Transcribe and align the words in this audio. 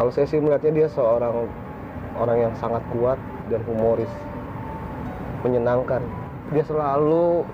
Kalau 0.00 0.08
saya 0.08 0.24
sih 0.24 0.40
melihatnya 0.40 0.72
dia 0.72 0.88
seorang 0.88 1.44
orang 2.16 2.48
yang 2.48 2.54
sangat 2.56 2.80
kuat 2.88 3.20
dan 3.52 3.60
humoris, 3.68 4.08
menyenangkan. 5.44 6.00
Dia 6.56 6.64
selalu 6.64 7.44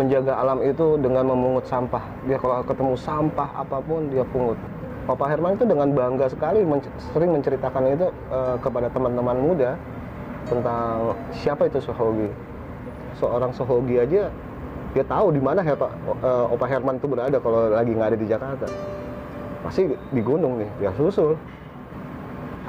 menjaga 0.00 0.40
alam 0.40 0.64
itu 0.64 0.96
dengan 0.96 1.28
memungut 1.28 1.68
sampah. 1.68 2.00
Dia 2.24 2.40
kalau 2.40 2.64
ketemu 2.64 2.96
sampah 2.96 3.52
apa 3.52 3.84
pun 3.84 4.08
dia 4.08 4.24
pungut. 4.32 4.56
Papa 5.04 5.28
Herman 5.28 5.60
itu 5.60 5.68
dengan 5.68 5.92
bangga 5.92 6.32
sekali 6.32 6.64
men- 6.64 6.88
sering 7.12 7.36
menceritakan 7.36 7.92
itu 7.92 8.08
eh, 8.32 8.56
kepada 8.64 8.88
teman-teman 8.88 9.36
muda 9.44 9.76
tentang 10.48 11.20
siapa 11.36 11.68
itu 11.68 11.84
Sohogi. 11.84 12.32
Seorang 13.20 13.52
Sohogi 13.52 14.00
aja 14.00 14.32
dia 14.96 15.04
tahu 15.04 15.36
di 15.36 15.40
mana 15.44 15.60
Hepa- 15.60 15.92
eh, 16.24 16.46
Opa 16.48 16.64
Herman 16.64 16.96
itu 16.96 17.12
berada 17.12 17.36
kalau 17.44 17.76
lagi 17.76 17.92
nggak 17.92 18.08
ada 18.08 18.18
di 18.18 18.24
Jakarta. 18.24 18.68
Pasti 19.60 19.88
di 19.88 20.22
gunung 20.24 20.60
nih, 20.60 20.70
dia 20.80 20.92
susul. 20.96 21.36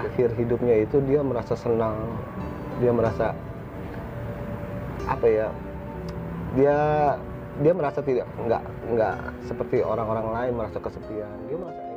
Akhir 0.01 0.33
hidupnya 0.35 0.81
itu 0.83 0.99
dia 1.05 1.21
merasa 1.21 1.53
senang, 1.55 1.95
dia 2.81 2.91
merasa 2.91 3.31
apa 5.07 5.27
ya? 5.29 5.47
Dia 6.57 6.77
dia 7.61 7.73
merasa 7.75 7.99
tidak 8.01 8.27
nggak 8.41 8.63
nggak 8.95 9.17
seperti 9.45 9.83
orang-orang 9.85 10.27
lain 10.33 10.51
merasa 10.57 10.77
kesepian. 10.81 11.37
Dia 11.47 11.57
merasa 11.59 11.90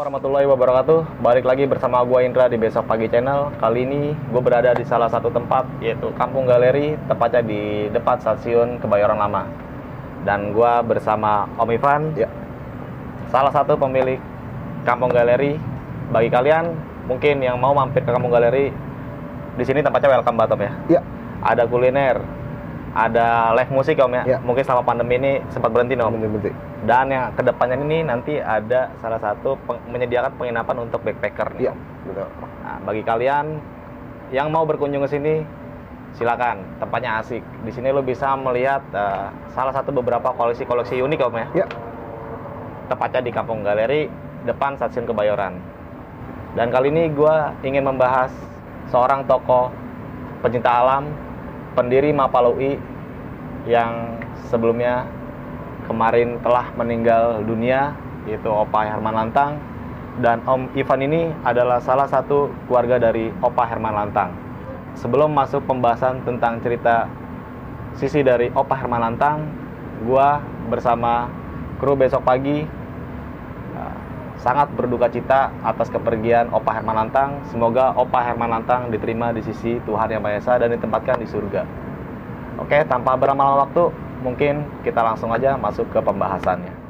Assalamualaikum 0.00 0.32
warahmatullahi 0.32 0.48
wabarakatuh. 0.48 1.00
Balik 1.20 1.44
lagi 1.44 1.64
bersama 1.68 2.00
gue 2.08 2.24
Indra 2.24 2.48
di 2.48 2.56
Besok 2.56 2.88
Pagi 2.88 3.04
Channel. 3.12 3.52
Kali 3.60 3.84
ini 3.84 4.16
gue 4.16 4.40
berada 4.40 4.72
di 4.72 4.80
salah 4.80 5.12
satu 5.12 5.28
tempat 5.28 5.68
Yaitu 5.84 6.08
Kampung 6.16 6.48
Galeri 6.48 6.96
Tepatnya 7.04 7.44
di 7.44 7.84
depan 7.92 8.16
stasiun 8.16 8.80
Kebayoran 8.80 9.20
Lama. 9.20 9.44
Dan 10.24 10.56
gue 10.56 10.72
bersama 10.88 11.44
Om 11.52 11.68
Ivan 11.76 12.16
Ya. 12.16 12.32
Salah 13.28 13.52
satu 13.52 13.76
pemilik 13.76 14.16
Kampung 14.88 15.12
Galeri. 15.12 15.60
Bagi 16.08 16.32
kalian 16.32 16.72
mungkin 17.04 17.44
yang 17.44 17.60
mau 17.60 17.76
mampir 17.76 18.00
ke 18.00 18.08
Kampung 18.08 18.32
Galeri 18.32 18.72
di 19.60 19.64
sini 19.68 19.84
tempatnya 19.84 20.16
welcome 20.16 20.40
banget 20.40 20.64
ya. 20.64 20.72
Ya, 20.96 21.00
Ada 21.44 21.68
kuliner 21.68 22.24
ada 22.90 23.54
live 23.54 23.70
musik 23.70 23.96
Om 24.02 24.12
ya. 24.18 24.24
Ya. 24.26 24.38
Mungkin 24.42 24.62
selama 24.66 24.82
pandemi 24.82 25.14
ini 25.18 25.32
sempat 25.54 25.70
berhenti 25.70 25.94
Om. 25.94 26.10
bener-bener. 26.10 26.54
Dan 26.86 27.12
yang 27.12 27.30
ke 27.36 27.42
depannya 27.44 27.76
ini 27.78 28.02
nanti 28.02 28.34
ada 28.40 28.90
salah 28.98 29.20
satu 29.20 29.54
peng- 29.68 29.84
menyediakan 29.90 30.32
penginapan 30.34 30.76
untuk 30.88 31.04
backpacker 31.06 31.54
nih. 31.54 31.70
Iya, 31.70 31.72
betul. 32.08 32.28
Nah, 32.64 32.76
bagi 32.82 33.02
kalian 33.04 33.46
yang 34.34 34.48
mau 34.50 34.66
berkunjung 34.66 35.04
ke 35.06 35.10
sini, 35.10 35.34
silakan. 36.18 36.62
Tempatnya 36.82 37.20
asik. 37.22 37.42
Di 37.62 37.70
sini 37.70 37.94
lo 37.94 38.02
bisa 38.02 38.34
melihat 38.34 38.82
eh, 38.90 39.28
salah 39.54 39.74
satu 39.74 39.94
beberapa 39.94 40.34
koleksi-koleksi 40.34 40.98
unik 40.98 41.20
om 41.30 41.36
ya. 41.36 41.46
Ya, 41.62 41.66
Tepatnya 42.90 43.22
di 43.22 43.30
Kampung 43.30 43.62
Galeri 43.62 44.10
depan 44.42 44.74
stasiun 44.74 45.06
Kebayoran. 45.06 45.54
Dan 46.58 46.74
kali 46.74 46.90
ini 46.90 47.06
gue 47.14 47.36
ingin 47.62 47.86
membahas 47.86 48.34
seorang 48.90 49.22
tokoh 49.30 49.70
pencinta 50.42 50.82
alam, 50.82 51.06
pendiri 51.80 52.12
Mapalui 52.12 52.76
yang 53.64 54.20
sebelumnya 54.52 55.08
kemarin 55.88 56.36
telah 56.44 56.68
meninggal 56.76 57.40
dunia 57.40 57.96
yaitu 58.28 58.52
Opa 58.52 58.84
Herman 58.84 59.16
Lantang 59.16 59.56
dan 60.20 60.44
Om 60.44 60.68
Ivan 60.76 61.00
ini 61.00 61.32
adalah 61.40 61.80
salah 61.80 62.04
satu 62.04 62.52
keluarga 62.68 63.00
dari 63.00 63.32
Opa 63.40 63.64
Herman 63.64 63.96
Lantang. 63.96 64.28
Sebelum 64.92 65.32
masuk 65.32 65.64
pembahasan 65.64 66.20
tentang 66.28 66.60
cerita 66.60 67.08
sisi 67.96 68.20
dari 68.20 68.52
Opa 68.52 68.76
Herman 68.76 69.00
Lantang, 69.00 69.48
gua 70.04 70.44
bersama 70.68 71.32
kru 71.80 71.96
besok 71.96 72.20
pagi 72.28 72.68
sangat 74.40 74.72
berduka 74.72 75.12
cita 75.12 75.52
atas 75.60 75.92
kepergian 75.92 76.48
Opa 76.50 76.72
Herman 76.72 76.96
Lantang. 76.96 77.44
Semoga 77.52 77.92
Opa 77.94 78.24
Herman 78.24 78.48
Lantang 78.48 78.88
diterima 78.88 79.30
di 79.36 79.44
sisi 79.44 79.76
Tuhan 79.84 80.08
Yang 80.08 80.22
Maha 80.24 80.36
Esa 80.40 80.52
dan 80.56 80.72
ditempatkan 80.72 81.20
di 81.20 81.28
surga. 81.28 81.62
Oke, 82.60 82.84
tanpa 82.88 83.16
berlama-lama 83.16 83.68
waktu, 83.68 83.88
mungkin 84.24 84.64
kita 84.84 85.00
langsung 85.00 85.32
aja 85.32 85.56
masuk 85.56 85.88
ke 85.92 86.00
pembahasannya. 86.00 86.80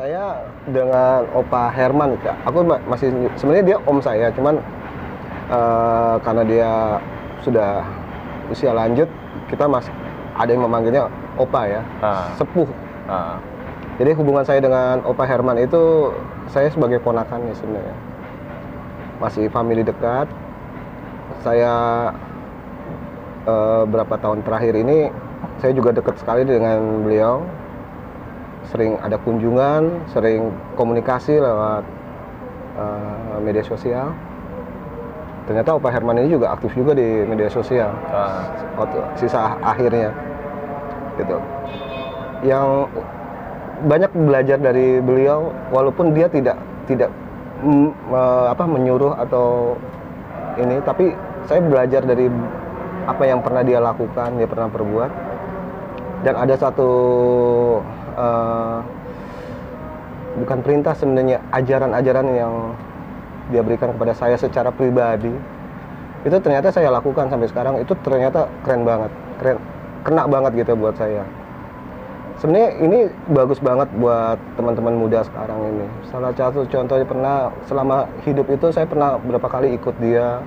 saya 0.00 0.48
dengan 0.64 1.28
Opa 1.36 1.68
Herman, 1.68 2.16
Kak. 2.24 2.32
aku 2.48 2.64
ma- 2.64 2.80
masih 2.88 3.12
sebenarnya 3.36 3.74
dia 3.74 3.78
om 3.84 4.00
saya, 4.00 4.32
cuman 4.32 4.56
eh, 5.50 6.14
karena 6.22 6.42
dia 6.46 6.72
sudah 7.42 7.82
usia 8.50 8.70
lanjut, 8.74 9.06
kita 9.50 9.66
masih 9.66 9.92
ada 10.34 10.50
yang 10.50 10.64
memanggilnya 10.64 11.10
Opa 11.36 11.62
ya, 11.68 11.82
Ah. 12.00 12.30
sepuh. 12.36 12.68
Uh, 13.10 13.36
Jadi 14.00 14.16
hubungan 14.16 14.40
saya 14.40 14.64
dengan 14.64 15.04
Opa 15.04 15.28
Herman 15.28 15.60
itu 15.60 16.08
saya 16.48 16.72
sebagai 16.72 17.04
ponakannya 17.04 17.52
sebenarnya. 17.52 17.92
Masih 19.20 19.52
family 19.52 19.84
dekat. 19.84 20.24
Saya 21.44 22.08
eh, 23.44 23.82
berapa 23.84 24.16
tahun 24.16 24.40
terakhir 24.40 24.72
ini 24.72 25.12
saya 25.60 25.76
juga 25.76 25.92
dekat 25.92 26.16
sekali 26.16 26.48
dengan 26.48 27.04
beliau. 27.04 27.44
Sering 28.72 28.96
ada 29.04 29.20
kunjungan, 29.20 30.08
sering 30.16 30.48
komunikasi 30.80 31.36
lewat 31.36 31.84
eh, 32.80 33.36
media 33.44 33.64
sosial. 33.68 34.16
Ternyata 35.50 35.74
Opa 35.74 35.90
Herman 35.90 36.14
ini 36.22 36.30
juga 36.30 36.54
aktif 36.54 36.70
juga 36.78 36.94
di 36.94 37.26
media 37.26 37.50
sosial. 37.50 37.90
Uh, 38.14 38.46
waktu 38.78 39.02
sisa 39.18 39.58
akhirnya. 39.66 40.14
Gitu. 41.18 41.36
Yang 42.46 42.86
banyak 43.82 44.14
belajar 44.14 44.62
dari 44.62 45.02
beliau 45.02 45.50
walaupun 45.74 46.14
dia 46.14 46.30
tidak 46.30 46.54
tidak 46.86 47.10
eh, 47.66 48.46
apa 48.46 48.64
menyuruh 48.68 49.16
atau 49.18 49.74
ini 50.60 50.78
tapi 50.84 51.16
saya 51.48 51.64
belajar 51.64 52.04
dari 52.04 52.28
apa 53.08 53.24
yang 53.24 53.40
pernah 53.42 53.64
dia 53.66 53.82
lakukan 53.82 54.38
dia 54.38 54.46
pernah 54.46 54.70
perbuat. 54.70 55.10
Dan 56.22 56.38
ada 56.38 56.54
satu 56.54 56.90
eh, 58.14 58.78
bukan 60.46 60.58
perintah 60.62 60.94
sebenarnya 60.94 61.42
ajaran-ajaran 61.50 62.26
yang 62.38 62.54
dia 63.50 63.62
berikan 63.66 63.92
kepada 63.92 64.14
saya 64.14 64.38
secara 64.38 64.70
pribadi 64.70 65.30
itu 66.20 66.36
ternyata 66.40 66.68
saya 66.68 66.92
lakukan 66.92 67.32
sampai 67.32 67.48
sekarang 67.48 67.74
itu 67.80 67.92
ternyata 68.04 68.44
keren 68.62 68.84
banget 68.84 69.10
keren 69.40 69.56
kena 70.04 70.24
banget 70.28 70.64
gitu 70.64 70.72
buat 70.76 70.96
saya. 70.96 71.24
Sebenarnya 72.40 72.70
ini 72.80 72.98
bagus 73.36 73.60
banget 73.60 73.84
buat 74.00 74.40
teman-teman 74.56 74.96
muda 74.96 75.20
sekarang 75.20 75.60
ini. 75.60 75.86
Salah 76.08 76.32
satu 76.32 76.64
contohnya 76.64 77.04
pernah 77.04 77.52
selama 77.68 78.08
hidup 78.24 78.48
itu 78.48 78.72
saya 78.72 78.88
pernah 78.88 79.20
berapa 79.20 79.44
kali 79.44 79.76
ikut 79.76 79.92
dia 80.00 80.40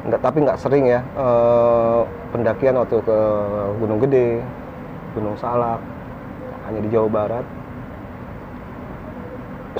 nggak 0.00 0.20
tapi 0.24 0.44
nggak 0.44 0.60
sering 0.60 0.88
ya 0.88 1.00
eh, 1.00 2.00
pendakian 2.32 2.80
waktu 2.80 3.04
ke 3.04 3.18
Gunung 3.84 4.00
Gede 4.00 4.40
Gunung 5.12 5.36
Salak 5.40 5.80
hanya 6.68 6.80
di 6.84 6.88
Jawa 6.92 7.08
Barat. 7.08 7.46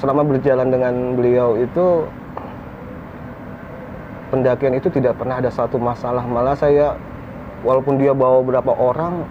Selama 0.00 0.24
berjalan 0.24 0.68
dengan 0.72 0.94
beliau 1.20 1.60
itu 1.60 2.08
pendakian 4.30 4.78
itu 4.78 4.88
tidak 4.88 5.18
pernah 5.18 5.42
ada 5.42 5.50
satu 5.50 5.76
masalah. 5.76 6.22
Malah 6.24 6.56
saya 6.56 6.94
walaupun 7.66 8.00
dia 8.00 8.14
bawa 8.16 8.40
berapa 8.40 8.72
orang 8.72 9.26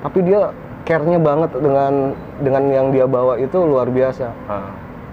tapi 0.00 0.24
dia 0.24 0.50
care-nya 0.82 1.18
banget 1.20 1.50
dengan 1.58 2.16
dengan 2.42 2.62
yang 2.70 2.86
dia 2.90 3.06
bawa 3.06 3.38
itu 3.38 3.58
luar 3.62 3.90
biasa. 3.90 4.30
Uh, 4.48 4.70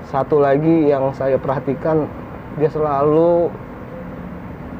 satu 0.10 0.42
lagi 0.42 0.90
yang 0.90 1.14
saya 1.14 1.38
perhatikan 1.38 2.10
dia 2.58 2.70
selalu 2.70 3.50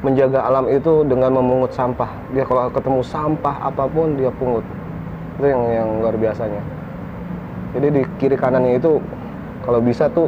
menjaga 0.00 0.42
alam 0.42 0.66
itu 0.66 1.04
dengan 1.06 1.36
memungut 1.36 1.70
sampah. 1.76 2.08
Dia 2.32 2.46
kalau 2.48 2.72
ketemu 2.72 3.00
sampah 3.04 3.56
apa 3.68 3.84
pun 3.86 4.16
dia 4.16 4.32
pungut. 4.32 4.64
Itu 5.38 5.46
yang 5.46 5.62
yang 5.68 5.88
luar 6.02 6.16
biasanya. 6.16 6.62
Jadi 7.76 7.86
di 8.00 8.02
kiri 8.18 8.34
kanannya 8.34 8.80
itu 8.80 8.98
kalau 9.62 9.78
bisa 9.78 10.10
tuh 10.10 10.26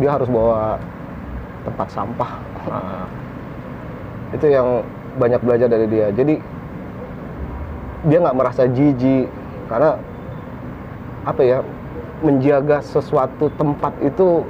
dia 0.00 0.16
harus 0.16 0.30
bawa 0.32 0.80
tempat 1.68 1.88
sampah 1.92 2.32
itu 4.32 4.46
yang 4.48 4.84
banyak 5.20 5.40
belajar 5.44 5.68
dari 5.68 5.86
dia. 5.88 6.08
Jadi 6.12 6.40
dia 8.08 8.18
nggak 8.18 8.36
merasa 8.36 8.64
jijik. 8.66 9.28
Karena 9.68 9.96
apa 11.22 11.40
ya 11.44 11.58
menjaga 12.22 12.82
sesuatu 12.82 13.50
tempat 13.54 13.94
itu 14.02 14.42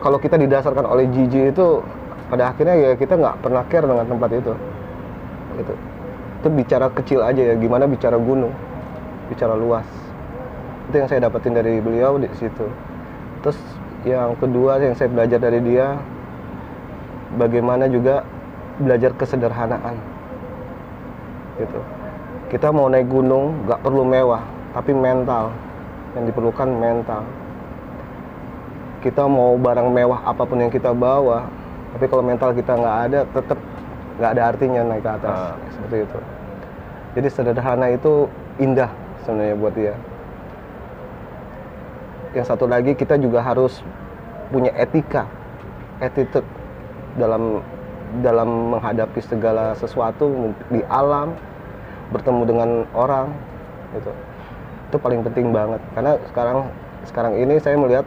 kalau 0.00 0.16
kita 0.16 0.40
didasarkan 0.40 0.86
oleh 0.88 1.04
jijik 1.12 1.52
itu 1.52 1.84
pada 2.32 2.54
akhirnya 2.54 2.76
ya 2.78 2.90
kita 2.96 3.18
nggak 3.18 3.36
pernah 3.42 3.62
care 3.66 3.86
dengan 3.86 4.06
tempat 4.06 4.30
itu. 4.32 4.52
Gitu. 5.58 5.74
Itu 6.40 6.48
bicara 6.54 6.86
kecil 6.88 7.20
aja 7.20 7.42
ya. 7.52 7.54
Gimana 7.58 7.84
bicara 7.90 8.16
gunung? 8.16 8.54
Bicara 9.28 9.58
luas. 9.58 9.86
Itu 10.88 11.02
yang 11.02 11.08
saya 11.10 11.26
dapetin 11.26 11.52
dari 11.52 11.82
beliau 11.82 12.16
di 12.16 12.30
situ. 12.38 12.66
Terus 13.44 13.58
yang 14.06 14.32
kedua 14.40 14.80
yang 14.80 14.96
saya 14.96 15.12
belajar 15.12 15.36
dari 15.36 15.60
dia 15.60 16.00
bagaimana 17.36 17.84
juga 17.86 18.24
belajar 18.80 19.12
kesederhanaan. 19.14 19.96
Gitu. 21.60 21.80
Kita 22.50 22.72
mau 22.72 22.88
naik 22.88 23.06
gunung 23.06 23.68
nggak 23.68 23.80
perlu 23.84 24.02
mewah 24.02 24.42
tapi 24.72 24.96
mental. 24.96 25.52
Yang 26.16 26.34
diperlukan 26.34 26.68
mental. 26.68 27.22
Kita 29.00 29.24
mau 29.30 29.54
barang 29.54 29.88
mewah 29.88 30.20
apa 30.26 30.42
pun 30.42 30.58
yang 30.58 30.72
kita 30.72 30.90
bawa 30.90 31.46
tapi 31.90 32.04
kalau 32.06 32.22
mental 32.22 32.54
kita 32.54 32.72
nggak 32.78 32.98
ada 33.10 33.20
tetap 33.26 33.58
nggak 34.18 34.30
ada 34.36 34.42
artinya 34.46 34.80
naik 34.86 35.02
ke 35.02 35.10
atas. 35.10 35.36
Ah. 35.36 35.54
seperti 35.72 35.96
itu. 36.06 36.18
Jadi 37.10 37.28
sederhana 37.32 37.86
itu 37.90 38.30
indah 38.62 38.90
sebenarnya 39.26 39.56
buat 39.58 39.74
dia. 39.74 39.94
Yang 42.30 42.46
satu 42.46 42.70
lagi 42.70 42.94
kita 42.94 43.18
juga 43.18 43.42
harus 43.42 43.82
punya 44.54 44.70
etika 44.78 45.26
attitude 45.98 46.46
dalam 47.18 47.58
dalam 48.18 48.74
menghadapi 48.74 49.22
segala 49.22 49.78
sesuatu 49.78 50.50
di 50.68 50.82
alam 50.90 51.34
bertemu 52.10 52.42
dengan 52.42 52.70
orang 52.92 53.30
gitu. 53.94 54.10
Itu 54.90 54.96
paling 54.98 55.22
penting 55.22 55.54
banget. 55.54 55.78
Karena 55.94 56.18
sekarang 56.30 56.58
sekarang 57.06 57.32
ini 57.38 57.62
saya 57.62 57.78
melihat 57.78 58.04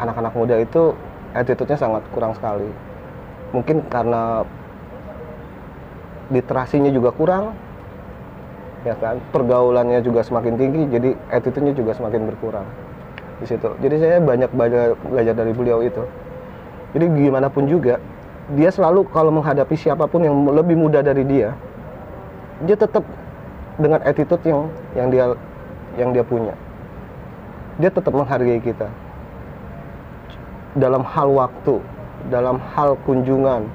anak-anak 0.00 0.32
muda 0.32 0.56
itu 0.56 0.96
attitude-nya 1.36 1.76
sangat 1.76 2.02
kurang 2.16 2.32
sekali. 2.32 2.68
Mungkin 3.52 3.84
karena 3.92 4.42
literasinya 6.32 6.88
juga 6.88 7.12
kurang 7.12 7.52
ya 8.88 8.96
kan? 8.96 9.20
Pergaulannya 9.30 10.00
juga 10.00 10.24
semakin 10.24 10.56
tinggi 10.56 10.88
jadi 10.88 11.10
attitude-nya 11.28 11.76
juga 11.76 11.92
semakin 11.92 12.24
berkurang 12.32 12.66
di 13.38 13.46
situ. 13.46 13.68
Jadi 13.84 13.94
saya 14.00 14.16
banyak 14.22 14.50
belajar 14.54 14.96
belajar 15.06 15.34
dari 15.36 15.52
beliau 15.52 15.84
itu. 15.84 16.02
Jadi 16.96 17.04
gimana 17.12 17.48
pun 17.48 17.64
juga 17.68 18.00
dia 18.58 18.70
selalu 18.74 19.06
kalau 19.14 19.30
menghadapi 19.30 19.78
siapa 19.78 20.10
pun 20.10 20.26
yang 20.26 20.34
lebih 20.50 20.74
muda 20.74 20.98
dari 20.98 21.22
dia 21.22 21.54
dia 22.66 22.78
tetap 22.78 23.02
dengan 23.78 24.00
attitude 24.04 24.42
yang 24.46 24.60
yang 24.94 25.08
dia 25.10 25.24
yang 25.96 26.10
dia 26.14 26.24
punya. 26.24 26.54
Dia 27.80 27.88
tetap 27.88 28.12
menghargai 28.12 28.60
kita. 28.60 28.88
Dalam 30.76 31.04
hal 31.04 31.28
waktu 31.32 31.80
dalam 32.30 32.62
hal 32.72 32.94
kunjungan 33.02 33.66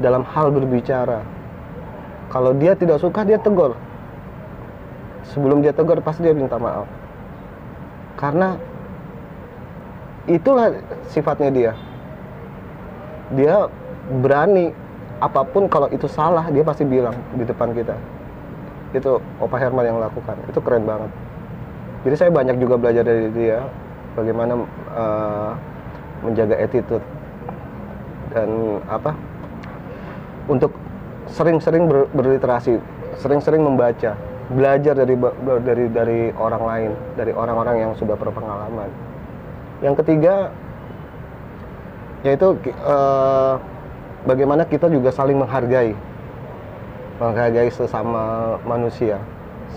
dalam 0.00 0.24
hal 0.24 0.48
berbicara. 0.54 1.20
Kalau 2.32 2.54
dia 2.56 2.72
tidak 2.78 3.02
suka 3.02 3.24
dia 3.26 3.36
tegur. 3.40 3.74
Sebelum 5.34 5.60
dia 5.60 5.74
tegur 5.74 6.00
pasti 6.00 6.24
dia 6.24 6.32
minta 6.32 6.56
maaf. 6.56 6.88
Karena 8.16 8.56
itulah 10.24 10.72
sifatnya 11.10 11.50
dia. 11.52 11.72
Dia 13.36 13.68
berani 14.08 14.72
apa 15.18 15.42
pun 15.42 15.66
kalau 15.66 15.90
itu 15.90 16.06
salah 16.06 16.46
dia 16.48 16.62
pasti 16.62 16.86
bilang 16.86 17.14
di 17.34 17.44
depan 17.44 17.74
kita. 17.74 17.94
Itu 18.94 19.20
Opa 19.42 19.60
Herman 19.60 19.84
yang 19.84 19.98
lakukan. 20.00 20.38
Itu 20.48 20.62
keren 20.64 20.88
banget. 20.88 21.10
Jadi 22.06 22.14
saya 22.14 22.30
banyak 22.32 22.56
juga 22.62 22.78
belajar 22.78 23.04
dari 23.04 23.28
dia 23.34 23.60
bagaimana 24.14 24.64
eh, 24.96 25.50
menjaga 26.24 26.56
attitude. 26.56 27.04
Dan 28.28 28.80
apa 28.88 29.12
untuk 30.48 30.72
sering-sering 31.28 31.88
ber- 31.88 32.08
berliterasi 32.12 32.80
sering-sering 33.20 33.60
membaca 33.64 34.16
belajar 34.48 34.96
dari 34.96 35.12
dari 35.60 35.84
dari 35.92 36.20
orang 36.36 36.62
lain 36.64 36.90
dari 37.20 37.32
orang-orang 37.36 37.76
yang 37.84 37.92
sudah 37.98 38.16
berpengalaman. 38.16 38.88
Yang 39.84 39.94
ketiga 40.04 40.48
yaitu 42.24 42.56
eh, 42.66 43.54
bagaimana 44.24 44.66
kita 44.66 44.90
juga 44.90 45.12
saling 45.12 45.38
menghargai. 45.38 45.92
Menghargai 47.18 47.70
sesama 47.70 48.56
manusia. 48.64 49.18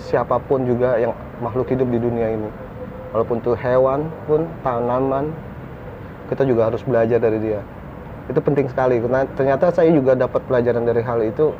Siapa 0.08 0.40
pun 0.48 0.64
juga 0.64 0.98
yang 0.98 1.12
makhluk 1.44 1.70
hidup 1.70 1.90
di 1.92 2.00
dunia 2.00 2.34
ini. 2.34 2.50
Walaupun 3.12 3.44
itu 3.44 3.52
hewan 3.60 4.08
pun 4.24 4.48
tanaman 4.64 5.36
kita 6.32 6.48
juga 6.48 6.72
harus 6.72 6.80
belajar 6.88 7.20
dari 7.20 7.44
dia. 7.44 7.60
Itu 8.32 8.40
penting 8.40 8.72
sekali. 8.72 9.04
Karena 9.04 9.28
ternyata 9.36 9.68
saya 9.74 9.92
juga 9.92 10.16
dapat 10.16 10.40
pelajaran 10.48 10.88
dari 10.88 11.02
hal 11.04 11.20
itu. 11.20 11.52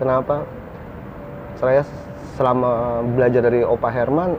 Kenapa? 0.00 0.42
Saya 1.60 1.84
selama 2.40 3.04
belajar 3.04 3.44
dari 3.44 3.60
Opa 3.60 3.92
Herman 3.92 4.32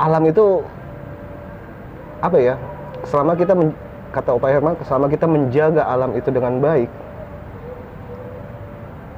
alam 0.00 0.24
itu 0.24 0.64
apa 2.24 2.38
ya 2.40 2.54
selama 3.04 3.36
kita 3.36 3.52
kata 4.12 4.36
Opa 4.36 4.52
Herman 4.52 4.76
selama 4.84 5.08
kita 5.08 5.24
menjaga 5.24 5.82
alam 5.88 6.12
itu 6.12 6.28
dengan 6.28 6.60
baik. 6.60 6.90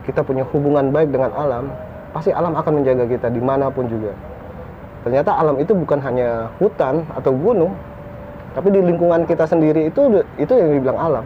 Kita 0.06 0.23
punya 0.23 0.46
hubungan 0.55 0.94
baik 0.94 1.11
dengan 1.11 1.35
alam 1.35 1.75
pasti 2.14 2.31
alam 2.31 2.55
akan 2.55 2.81
menjaga 2.81 3.05
kita 3.11 3.26
di 3.29 3.43
mana 3.43 3.67
pun 3.69 3.91
juga. 3.91 4.14
Ternyata 5.02 5.35
alam 5.35 5.58
itu 5.58 5.75
bukan 5.75 5.99
hanya 6.00 6.49
hutan 6.62 7.02
atau 7.12 7.35
gunung 7.35 7.75
tapi 8.55 8.70
di 8.70 8.79
lingkungan 8.79 9.26
kita 9.26 9.50
sendiri 9.50 9.91
itu 9.91 10.23
itu 10.38 10.52
yang 10.55 10.70
dibilang 10.79 10.97
alam 10.97 11.25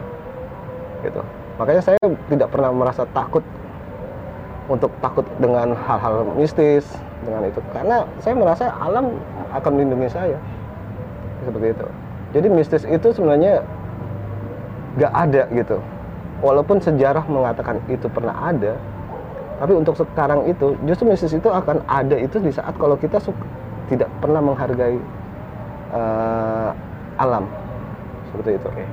gitu. 1.05 1.21
Makanya 1.61 1.83
saya 1.85 2.01
tidak 2.33 2.49
pernah 2.49 2.73
merasa 2.73 3.05
takut 3.13 3.45
untuk 4.73 4.89
takut 5.05 5.29
dengan 5.37 5.77
hal-hal 5.77 6.25
mistis 6.41 6.89
dengan 7.21 7.45
itu. 7.45 7.61
Karena 7.77 8.09
saya 8.25 8.33
merasa 8.33 8.73
alam 8.81 9.13
akan 9.53 9.71
melindungi 9.77 10.09
saya. 10.09 10.39
Seperti 11.45 11.77
itu 11.77 11.89
jadi 12.37 12.47
mistis 12.53 12.85
itu 12.85 13.09
sebenarnya 13.15 13.65
nggak 14.99 15.13
ada 15.15 15.43
gitu. 15.55 15.79
Walaupun 16.39 16.79
sejarah 16.79 17.27
mengatakan 17.27 17.83
itu 17.91 18.07
pernah 18.07 18.35
ada 18.47 18.79
tapi 19.59 19.75
untuk 19.75 19.99
sekarang 19.99 20.47
itu 20.47 20.79
justru 20.87 21.11
mistis 21.11 21.35
itu 21.35 21.51
akan 21.51 21.83
ada 21.91 22.15
itu 22.15 22.39
di 22.39 22.55
saat 22.55 22.79
kalau 22.79 22.95
kita 22.95 23.19
su- 23.19 23.35
tidak 23.91 24.07
pernah 24.23 24.39
menghargai 24.39 24.99
eh, 25.93 26.71
alam. 27.19 27.45
Seperti 28.31 28.51
itu. 28.55 28.69
Oke. 28.71 28.87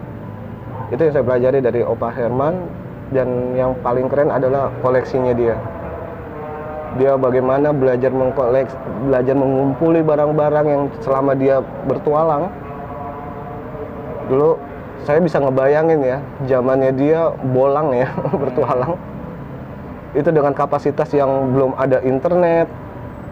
itu 0.86 1.02
yang 1.02 1.14
saya 1.18 1.26
pelajari 1.26 1.60
dari 1.66 1.82
Opa 1.82 2.14
Herman 2.14 2.62
dan 3.10 3.58
yang 3.58 3.74
paling 3.82 4.06
keren 4.06 4.30
adalah 4.30 4.70
koleksinya 4.86 5.34
dia. 5.34 5.58
Dia 7.02 7.18
bagaimana 7.18 7.74
belajar 7.74 8.14
mengkoleks 8.14 8.74
belajar 9.10 9.36
mengumpuli 9.36 10.02
barang-barang 10.06 10.66
yang 10.66 10.82
selama 11.02 11.34
dia 11.36 11.60
bertualang 11.90 12.50
dulu 14.28 14.58
saya 15.06 15.22
bisa 15.22 15.38
ngebayangin 15.38 16.02
ya 16.02 16.18
zamannya 16.50 16.92
dia 16.98 17.30
bolang 17.54 17.94
ya 17.94 18.10
bertualang. 18.42 18.98
Itu 20.16 20.32
dengan 20.32 20.56
kapasitas 20.56 21.12
yang 21.12 21.52
belum 21.52 21.76
ada 21.76 22.00
internet 22.02 22.72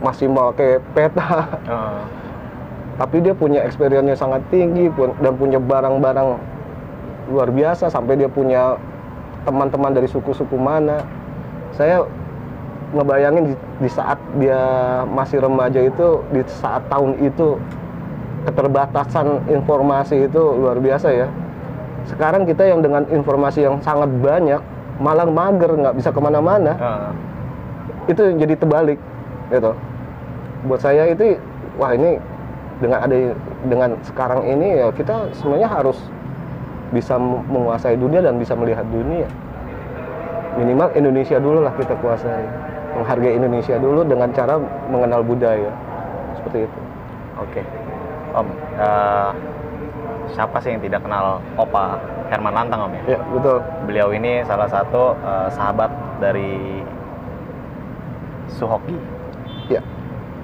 masih 0.04 0.28
pakai 0.30 0.84
peta. 0.94 1.48
Oh. 1.70 2.04
tapi 2.94 3.26
dia 3.26 3.34
punya 3.34 3.66
experience-nya 3.66 4.14
sangat 4.14 4.46
tinggi 4.54 4.86
pun 4.86 5.18
dan 5.18 5.34
punya 5.34 5.58
barang-barang 5.58 6.38
luar 7.34 7.50
biasa 7.50 7.90
sampai 7.90 8.22
dia 8.22 8.30
punya 8.30 8.78
teman-teman 9.50 9.98
dari 9.98 10.06
suku-suku 10.06 10.54
mana. 10.54 11.02
Saya 11.74 12.06
ngebayangin 12.94 13.50
di, 13.50 13.54
di 13.82 13.90
saat 13.90 14.22
dia 14.38 14.62
masih 15.10 15.42
remaja 15.42 15.82
itu 15.82 16.22
di 16.30 16.46
saat 16.46 16.86
tahun 16.88 17.18
itu 17.18 17.58
keterbatasan 18.44 19.48
informasi 19.48 20.28
itu 20.28 20.42
luar 20.42 20.78
biasa 20.80 21.08
ya. 21.12 21.28
Sekarang 22.08 22.44
kita 22.44 22.68
yang 22.68 22.84
dengan 22.84 23.08
informasi 23.08 23.64
yang 23.64 23.80
sangat 23.80 24.12
banyak 24.20 24.60
malah 25.00 25.26
mager 25.26 25.72
nggak 25.74 25.96
bisa 25.98 26.10
ke 26.12 26.20
mana-mana. 26.20 26.74
Ah. 26.78 27.12
itu 28.04 28.36
jadi 28.36 28.60
terbalik 28.60 29.00
gitu. 29.48 29.72
Buat 30.68 30.84
saya 30.84 31.08
itu 31.08 31.40
wah 31.80 31.96
ini 31.96 32.20
dengan 32.84 33.00
ada 33.00 33.16
dengan 33.64 33.90
sekarang 34.04 34.44
ini 34.44 34.84
ya 34.84 34.88
kita 34.92 35.32
sebenarnya 35.40 35.72
harus 35.72 35.96
bisa 36.92 37.16
menguasai 37.18 37.96
dunia 37.96 38.20
dan 38.20 38.36
bisa 38.38 38.54
melihat 38.60 38.84
dunia. 38.92 39.26
Minimal 40.60 40.92
Indonesia 40.94 41.40
dulu 41.40 41.64
lah 41.64 41.74
kita 41.80 41.96
kuasai. 42.04 42.46
Menghargai 42.94 43.34
Indonesia 43.34 43.80
dulu 43.82 44.06
dengan 44.06 44.30
cara 44.36 44.62
mengenal 44.92 45.26
budaya. 45.26 45.74
Seperti 46.38 46.70
itu. 46.70 46.80
Oke. 47.42 47.62
Om, 48.34 48.48
eh, 48.82 49.30
siapa 50.34 50.58
sih 50.58 50.74
yang 50.74 50.82
tidak 50.82 51.06
kenal 51.06 51.38
Opa 51.54 52.02
Herman 52.34 52.54
Lantang 52.54 52.90
Om 52.90 52.94
ya. 52.98 53.18
Ya, 53.18 53.20
betul. 53.30 53.58
Beliau 53.86 54.10
ini 54.10 54.42
salah 54.44 54.66
satu 54.66 55.14
eh, 55.14 55.48
sahabat 55.54 55.92
dari 56.18 56.82
Suhoki. 58.50 58.98
Ya. 59.70 59.82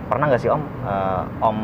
Pernah 0.09 0.29
nggak 0.29 0.41
sih 0.41 0.49
Om, 0.53 0.61
eh, 0.85 1.21
Om 1.41 1.57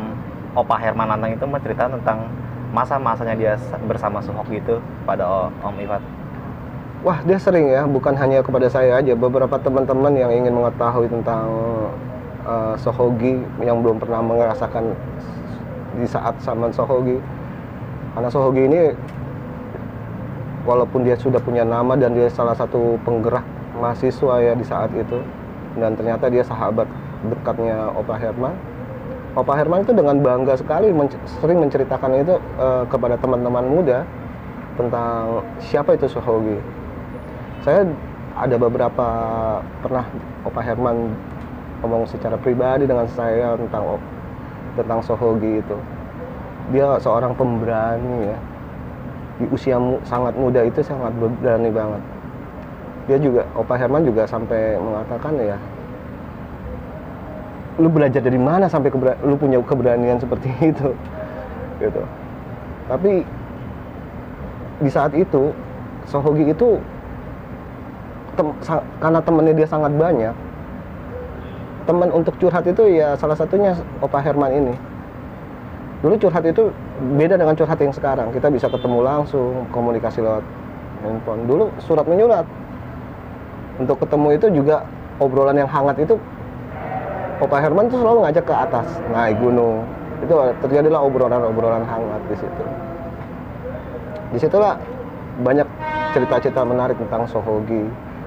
Opa 0.56 0.76
Herman 0.82 1.06
Lantang 1.08 1.32
itu 1.36 1.46
mencerita 1.46 1.86
tentang 1.86 2.26
masa-masanya 2.74 3.34
dia 3.38 3.52
sa- 3.56 3.80
bersama 3.86 4.18
Suhoki 4.18 4.58
itu 4.58 4.82
pada 5.06 5.48
Om 5.62 5.78
Ivat? 5.78 6.02
Wah, 7.06 7.22
dia 7.22 7.38
sering 7.38 7.70
ya, 7.70 7.86
bukan 7.86 8.18
hanya 8.18 8.42
kepada 8.42 8.66
saya 8.66 8.98
aja, 8.98 9.14
beberapa 9.14 9.54
teman-teman 9.62 10.10
yang 10.16 10.32
ingin 10.32 10.50
mengetahui 10.50 11.06
tentang 11.06 11.46
uh, 12.42 12.74
Sohogi 12.80 13.38
yang 13.62 13.78
belum 13.78 14.02
pernah 14.02 14.18
merasakan 14.24 14.90
di 15.94 16.06
saat 16.08 16.34
zaman 16.42 16.74
Sohogi. 16.74 17.18
Karena 18.16 18.28
Sohogi 18.32 18.62
ini 18.66 18.80
walaupun 20.66 21.06
dia 21.06 21.14
sudah 21.14 21.38
punya 21.38 21.62
nama 21.62 21.94
dan 21.94 22.12
dia 22.12 22.26
salah 22.26 22.58
satu 22.58 22.98
penggerak 23.06 23.44
mahasiswa 23.78 24.34
ya 24.42 24.52
di 24.56 24.66
saat 24.66 24.90
itu 24.96 25.22
dan 25.78 25.94
ternyata 25.94 26.26
dia 26.32 26.42
sahabat 26.42 26.88
dekatnya 27.30 27.92
Opa 27.94 28.18
Herman. 28.18 28.56
Opa 29.36 29.52
Herman 29.52 29.84
itu 29.84 29.92
dengan 29.92 30.16
bangga 30.24 30.56
sekali 30.56 30.90
menc- 30.90 31.20
sering 31.38 31.60
menceritakan 31.60 32.10
itu 32.18 32.34
eh, 32.56 32.84
kepada 32.88 33.20
teman-teman 33.20 33.64
muda 33.68 34.02
tentang 34.80 35.44
siapa 35.60 35.94
itu 35.94 36.08
Sohogi. 36.08 36.56
Saya 37.64 37.84
ada 38.36 38.56
beberapa 38.56 39.08
pernah 39.84 40.04
Opa 40.44 40.60
Herman 40.64 41.12
ngomong 41.84 42.08
secara 42.08 42.40
pribadi 42.40 42.88
dengan 42.88 43.04
saya 43.12 43.56
tentang 43.60 44.00
tentang 44.76 45.00
Sohogi 45.00 45.64
itu. 45.64 45.76
Dia 46.70 47.00
seorang 47.00 47.32
pemberani 47.32 48.30
ya. 48.30 48.38
Di 49.36 49.46
usia 49.52 49.76
mu- 49.80 50.00
sangat 50.04 50.36
muda 50.36 50.64
itu 50.64 50.80
sangat 50.84 51.12
berani 51.16 51.68
banget. 51.72 52.02
Dia 53.08 53.18
juga 53.22 53.42
Opa 53.56 53.74
Herman 53.80 54.04
juga 54.04 54.28
sampai 54.28 54.76
mengatakan 54.76 55.34
ya 55.40 55.56
lu 57.76 57.92
belajar 57.92 58.24
dari 58.24 58.40
mana 58.40 58.66
sampai 58.72 58.88
lu 59.20 59.36
punya 59.36 59.60
keberanian 59.60 60.16
seperti 60.16 60.48
itu 60.72 60.96
gitu 61.76 62.02
tapi 62.88 63.20
di 64.80 64.90
saat 64.92 65.12
itu 65.12 65.52
Sohogi 66.08 66.48
itu 66.48 66.80
tem- 68.38 68.56
karena 69.00 69.20
temennya 69.20 69.54
dia 69.56 69.68
sangat 69.68 69.92
banyak 69.92 70.32
teman 71.86 72.10
untuk 72.10 72.34
curhat 72.42 72.66
itu 72.66 72.98
ya 72.98 73.14
salah 73.14 73.38
satunya 73.38 73.72
Opa 74.02 74.18
Herman 74.18 74.52
ini. 74.52 74.74
Dulu 76.04 76.18
curhat 76.20 76.44
itu 76.44 76.68
beda 77.16 77.40
dengan 77.40 77.56
curhat 77.56 77.78
yang 77.80 77.94
sekarang. 77.94 78.28
Kita 78.34 78.52
bisa 78.52 78.68
ketemu 78.68 79.00
langsung 79.00 79.64
komunikasi 79.72 80.20
lewat 80.20 80.44
handphone. 81.06 81.46
Dulu 81.48 81.64
surat 81.80 82.04
menyurat. 82.04 82.44
Untuk 83.76 84.00
ketemu 84.00 84.28
itu 84.36 84.46
juga 84.52 84.84
obrolan 85.20 85.56
yang 85.56 85.68
hangat 85.68 86.00
itu 86.00 86.16
Opa 87.36 87.60
Herman 87.60 87.92
tuh 87.92 88.00
selalu 88.00 88.24
ngajak 88.24 88.44
ke 88.48 88.54
atas 88.56 88.88
naik 89.12 89.36
gunung. 89.40 89.84
Itu 90.24 90.32
terjadilah 90.64 91.00
obrolan-obrolan 91.04 91.84
hangat 91.84 92.22
di 92.32 92.36
situ. 92.40 92.64
Di 94.32 94.38
situlah 94.40 94.80
banyak 95.44 95.68
cerita-cerita 96.16 96.64
menarik 96.64 96.96
tentang 96.96 97.28
Sohogi. 97.28 97.84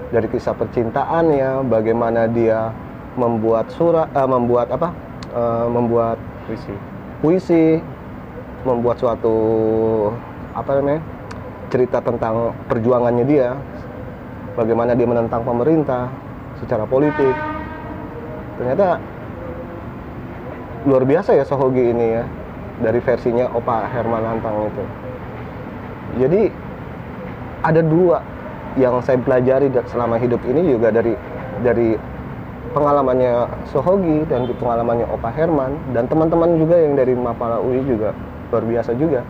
Dari 0.10 0.26
kisah 0.30 0.58
percintaannya 0.58 1.70
bagaimana 1.70 2.26
dia 2.30 2.74
membuat 3.18 3.72
surat 3.74 4.12
eh, 4.14 4.28
membuat 4.30 4.70
apa? 4.74 4.90
Eh, 5.34 5.68
membuat 5.70 6.18
Puisi. 6.50 6.74
puisi 7.22 7.66
membuat 8.66 8.98
suatu 8.98 9.38
apa 10.58 10.82
namanya 10.82 11.02
cerita 11.70 12.02
tentang 12.02 12.58
perjuangannya 12.66 13.22
dia 13.30 13.54
bagaimana 14.58 14.98
dia 14.98 15.06
menentang 15.06 15.46
pemerintah 15.46 16.10
secara 16.58 16.90
politik. 16.90 17.36
Ternyata 18.58 18.98
luar 20.90 21.04
biasa 21.06 21.38
ya 21.38 21.46
Sohogi 21.46 21.94
ini 21.94 22.18
ya 22.18 22.24
dari 22.82 23.00
versinya 23.00 23.46
Opa 23.54 23.86
Herman 23.88 24.26
Lantang 24.26 24.68
itu. 24.68 24.84
Jadi 26.26 26.42
ada 27.62 27.82
dua 27.86 28.26
yang 28.80 28.98
saya 29.06 29.22
pelajari 29.22 29.70
selama 29.92 30.18
hidup 30.18 30.42
ini 30.48 30.66
juga 30.76 30.90
dari 30.90 31.14
dari 31.62 31.94
pengalamannya 32.72 33.50
Sohogi 33.70 34.26
dan 34.30 34.46
pengalamannya 34.46 35.06
Opa 35.10 35.30
Herman 35.34 35.74
dan 35.94 36.06
teman-teman 36.06 36.58
juga 36.58 36.76
yang 36.78 36.94
dari 36.94 37.14
Mapala 37.18 37.62
UI 37.62 37.82
juga 37.86 38.14
luar 38.50 38.66
biasa 38.66 38.92
juga. 38.98 39.22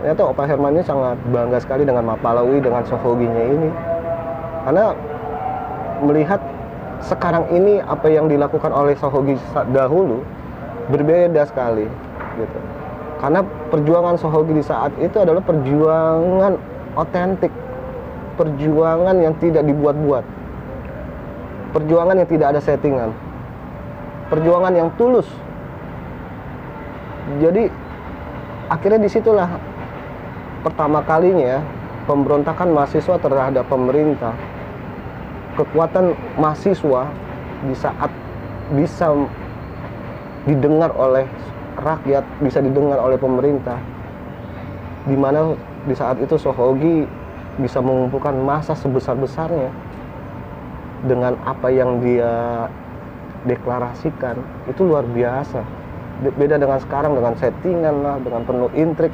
Ternyata 0.00 0.22
Opa 0.28 0.44
Herman 0.44 0.76
ini 0.76 0.84
sangat 0.84 1.16
bangga 1.32 1.58
sekali 1.60 1.88
dengan 1.88 2.04
Mapala 2.04 2.44
UI 2.44 2.60
dengan 2.60 2.84
Sohoginya 2.84 3.44
ini. 3.44 3.70
Karena 4.64 4.96
melihat 6.04 6.40
sekarang 7.04 7.48
ini 7.52 7.80
apa 7.84 8.08
yang 8.08 8.28
dilakukan 8.28 8.72
oleh 8.72 8.96
Sohogi 8.96 9.36
dahulu 9.72 10.24
berbeda 10.92 11.44
sekali 11.48 11.88
gitu. 12.36 12.58
Karena 13.20 13.40
perjuangan 13.72 14.16
Sohogi 14.20 14.60
di 14.60 14.64
saat 14.64 14.92
itu 15.00 15.16
adalah 15.16 15.40
perjuangan 15.40 16.60
otentik, 16.96 17.52
perjuangan 18.36 19.16
yang 19.20 19.32
tidak 19.40 19.64
dibuat-buat 19.64 20.43
perjuangan 21.74 22.14
yang 22.14 22.28
tidak 22.30 22.54
ada 22.54 22.60
settingan. 22.62 23.10
Perjuangan 24.30 24.72
yang 24.72 24.88
tulus. 24.94 25.26
Jadi 27.42 27.66
akhirnya 28.70 29.00
di 29.02 29.10
situlah 29.10 29.50
pertama 30.62 31.02
kalinya 31.02 31.60
pemberontakan 32.06 32.70
mahasiswa 32.70 33.18
terhadap 33.18 33.66
pemerintah. 33.66 34.32
Kekuatan 35.58 36.14
mahasiswa 36.38 37.10
di 37.66 37.74
saat 37.74 38.10
bisa 38.74 39.10
didengar 40.46 40.94
oleh 40.94 41.26
rakyat 41.74 42.22
bisa 42.38 42.62
didengar 42.62 43.02
oleh 43.02 43.18
pemerintah. 43.18 43.76
Di 45.04 45.16
mana 45.18 45.52
di 45.84 45.92
saat 45.92 46.16
itu 46.22 46.38
Sohogi 46.40 47.04
bisa 47.60 47.78
mengumpulkan 47.78 48.34
massa 48.40 48.74
sebesar-besarnya 48.74 49.93
dengan 51.04 51.36
apa 51.44 51.68
yang 51.68 52.00
dia 52.00 52.66
deklarasikan 53.44 54.40
itu 54.68 54.80
luar 54.84 55.04
biasa. 55.04 55.60
Be- 56.24 56.34
beda 56.34 56.56
dengan 56.56 56.80
sekarang 56.80 57.12
dengan 57.12 57.34
settingan 57.36 57.94
lah 58.00 58.16
dengan 58.24 58.42
penuh 58.48 58.70
intrik 58.72 59.12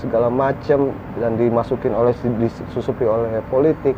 segala 0.00 0.32
macam 0.32 0.96
dan 1.20 1.36
dimasukin 1.36 1.92
oleh 1.92 2.16
disusupi 2.40 3.04
oleh 3.04 3.44
politik. 3.52 3.94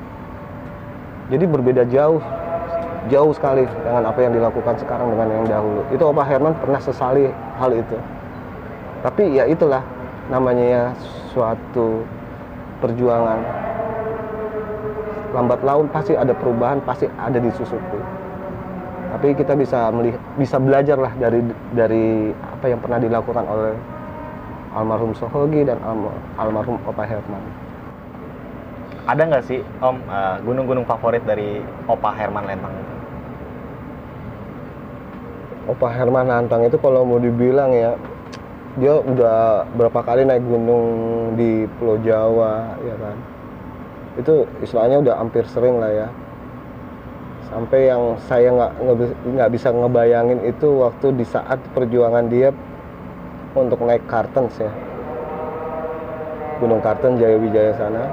Jadi 1.30 1.44
berbeda 1.46 1.86
jauh 1.86 2.18
jauh 3.10 3.32
sekali 3.34 3.66
dengan 3.66 4.06
apa 4.06 4.18
yang 4.22 4.34
dilakukan 4.34 4.78
sekarang 4.78 5.14
dengan 5.14 5.28
yang 5.30 5.46
dahulu. 5.46 5.80
Itu 5.94 6.02
Opa 6.10 6.22
Herman 6.26 6.54
pernah 6.58 6.78
sesali 6.82 7.30
hal 7.58 7.70
itu. 7.74 7.98
Tapi 9.02 9.38
ya 9.38 9.46
itulah 9.46 9.82
namanya 10.30 10.64
ya 10.64 10.84
suatu 11.34 12.06
perjuangan 12.78 13.42
lambat 15.32 15.60
laun 15.64 15.88
pasti 15.88 16.12
ada 16.14 16.36
perubahan 16.36 16.78
pasti 16.84 17.08
ada 17.16 17.40
disusupi 17.40 18.00
tapi 19.12 19.36
kita 19.36 19.52
bisa 19.52 19.92
melihat 19.92 20.20
bisa 20.40 20.56
belajar 20.56 20.96
lah 20.96 21.12
dari 21.20 21.40
dari 21.76 22.32
apa 22.32 22.64
yang 22.64 22.80
pernah 22.80 22.96
dilakukan 22.96 23.44
oleh 23.44 23.76
almarhum 24.72 25.12
Sohogi 25.12 25.68
dan 25.68 25.76
alma- 25.84 26.16
almarhum 26.40 26.80
Opa 26.88 27.04
Herman. 27.04 27.44
Ada 29.04 29.22
nggak 29.28 29.44
sih 29.44 29.60
Om 29.84 29.96
eh, 30.08 30.36
gunung-gunung 30.48 30.88
favorit 30.88 31.20
dari 31.28 31.60
Opa 31.84 32.08
Herman 32.16 32.48
Lentang? 32.48 32.72
Opa 35.68 35.92
Herman 35.92 36.26
Nantang 36.26 36.64
itu 36.64 36.80
kalau 36.80 37.04
mau 37.04 37.20
dibilang 37.20 37.70
ya 37.70 37.94
dia 38.80 38.96
udah 38.96 39.68
berapa 39.76 40.00
kali 40.00 40.24
naik 40.24 40.40
gunung 40.48 40.86
di 41.36 41.68
Pulau 41.76 42.00
Jawa 42.00 42.80
ya 42.80 42.96
kan 42.96 43.16
itu 44.20 44.44
istilahnya 44.60 45.00
udah 45.00 45.14
hampir 45.16 45.44
sering 45.48 45.80
lah 45.80 45.88
ya. 45.88 46.08
Sampai 47.48 47.88
yang 47.88 48.16
saya 48.28 48.48
nggak 48.48 48.72
nggak 48.80 48.96
bis- 48.96 49.18
nggak 49.28 49.50
bisa 49.52 49.68
ngebayangin 49.72 50.40
itu 50.48 50.68
waktu 50.80 51.06
di 51.16 51.24
saat 51.24 51.60
perjuangan 51.76 52.28
dia 52.28 52.48
untuk 53.52 53.80
naik 53.84 54.04
Kartens 54.08 54.56
ya. 54.56 54.72
Gunung 56.60 56.80
Kartens 56.80 57.20
Jaya 57.20 57.36
Wijaya 57.36 57.72
sana. 57.76 58.04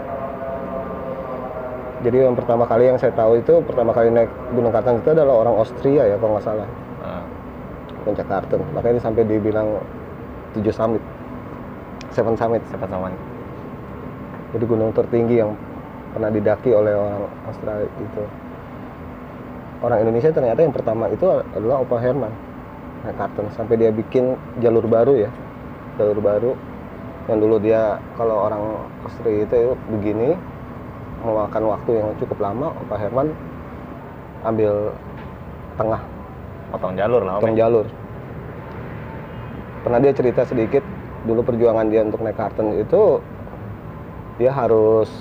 Jadi 2.00 2.15
yang 2.15 2.36
pertama 2.36 2.63
kali 2.63 2.88
yang 2.88 2.96
saya 2.96 3.12
tahu 3.12 3.44
itu 3.44 3.60
pertama 3.63 3.91
kali 3.91 4.08
naik 4.08 4.32
Gunung 4.56 4.72
Kartens 4.72 5.03
itu 5.03 5.12
adalah 5.12 5.36
orang 5.44 5.56
Austria 5.60 6.03
ya 6.08 6.15
kalau 6.20 6.36
nggak 6.39 6.48
salah. 6.48 6.68
Eh, 7.03 7.24
puncak 8.08 8.27
Kartens. 8.27 8.68
Makanya 8.75 9.00
sampai 9.03 9.24
dibilang 9.27 9.79
tujuh 10.56 10.72
summit. 10.72 11.03
Seven 12.12 12.36
summit. 12.36 12.63
Siapa 12.72 12.88
namanya? 12.88 13.20
jadi 14.50 14.65
gunung 14.65 14.89
tertinggi 14.94 15.46
yang 15.46 15.53
pernah 16.16 16.30
didaki 16.34 16.74
oleh 16.74 16.94
orang 16.94 17.24
Australia 17.46 17.86
itu 17.86 18.24
orang 19.86 20.00
Indonesia 20.04 20.32
ternyata 20.34 20.60
yang 20.66 20.75
pertama 20.75 21.06
itu 21.12 21.25
adalah 21.56 21.86
Opa 21.86 21.98
Herman 22.01 22.34
naik 23.06 23.16
Kartens 23.16 23.56
sampai 23.56 23.80
dia 23.80 23.94
bikin 23.94 24.36
jalur 24.60 24.84
baru 24.84 25.16
ya 25.16 25.32
jalur 26.00 26.20
baru. 26.24 26.51
Yang 27.28 27.39
dulu 27.46 27.56
dia 27.62 28.00
kalau 28.16 28.48
orang 28.50 28.63
istri 29.06 29.44
itu 29.44 29.75
begini 29.92 30.34
memakan 31.20 31.63
waktu 31.75 32.00
yang 32.00 32.10
cukup 32.18 32.39
lama 32.39 32.72
Pak 32.88 32.98
Herman 32.98 33.28
ambil 34.48 34.96
tengah. 35.75 36.01
Potong 36.72 36.96
jalur 36.96 37.22
lah 37.28 37.38
potong 37.38 37.60
jalur. 37.60 37.86
Pernah 39.84 40.00
dia 40.00 40.13
cerita 40.16 40.42
sedikit 40.48 40.82
dulu 41.28 41.44
perjuangan 41.44 41.92
dia 41.92 42.01
untuk 42.08 42.24
naik 42.24 42.39
karton 42.39 42.80
itu 42.80 43.20
dia 44.39 44.56
harus 44.56 45.12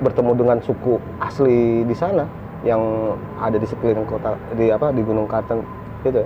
bertemu 0.00 0.32
dengan 0.36 0.58
suku 0.60 1.00
asli 1.20 1.84
di 1.88 1.96
sana 1.96 2.28
yang 2.64 3.14
ada 3.40 3.56
di 3.56 3.64
sekeliling 3.68 4.08
kota 4.08 4.36
di 4.56 4.68
apa 4.68 4.90
di 4.92 5.00
Gunung 5.04 5.28
Karten 5.28 5.62
gitu 6.04 6.24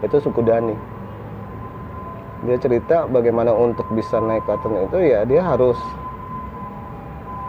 itu 0.00 0.16
suku 0.20 0.40
Dani 0.44 0.74
dia 2.40 2.56
cerita 2.56 3.04
bagaimana 3.04 3.52
untuk 3.52 3.84
bisa 3.92 4.16
naik 4.20 4.44
Karten 4.48 4.76
itu 4.88 4.98
ya 5.02 5.24
dia 5.28 5.42
harus 5.44 5.76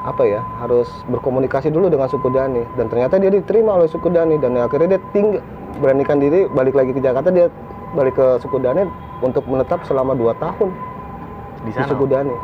apa 0.01 0.25
ya 0.25 0.41
harus 0.57 0.89
berkomunikasi 1.13 1.69
dulu 1.69 1.85
dengan 1.85 2.09
suku 2.09 2.33
Dani 2.33 2.65
dan 2.73 2.89
ternyata 2.89 3.21
dia 3.21 3.29
diterima 3.29 3.77
oleh 3.77 3.85
suku 3.85 4.09
Dani 4.09 4.41
dan 4.41 4.57
akhirnya 4.57 4.97
dia 4.97 5.01
tinggal 5.13 5.41
beranikan 5.77 6.17
diri 6.17 6.49
balik 6.51 6.73
lagi 6.73 6.91
ke 6.91 7.01
Jakarta 7.01 7.29
dia 7.29 7.47
balik 7.93 8.17
ke 8.17 8.41
suku 8.41 8.57
Dani 8.57 8.89
untuk 9.21 9.45
menetap 9.45 9.85
selama 9.85 10.17
dua 10.17 10.33
tahun 10.41 10.73
di 11.61 11.69
di 11.69 11.71
sana 11.77 11.93
suku 11.93 12.05
Om. 12.09 12.11
Dani. 12.11 12.35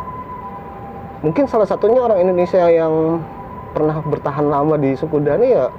Mungkin 1.25 1.49
salah 1.49 1.65
satunya 1.65 1.97
orang 1.97 2.21
Indonesia 2.21 2.61
yang 2.69 3.21
pernah 3.73 3.97
bertahan 4.01 4.45
lama 4.47 4.77
di 4.77 4.93
suku 4.97 5.21
Dani 5.21 5.53
ya 5.53 5.69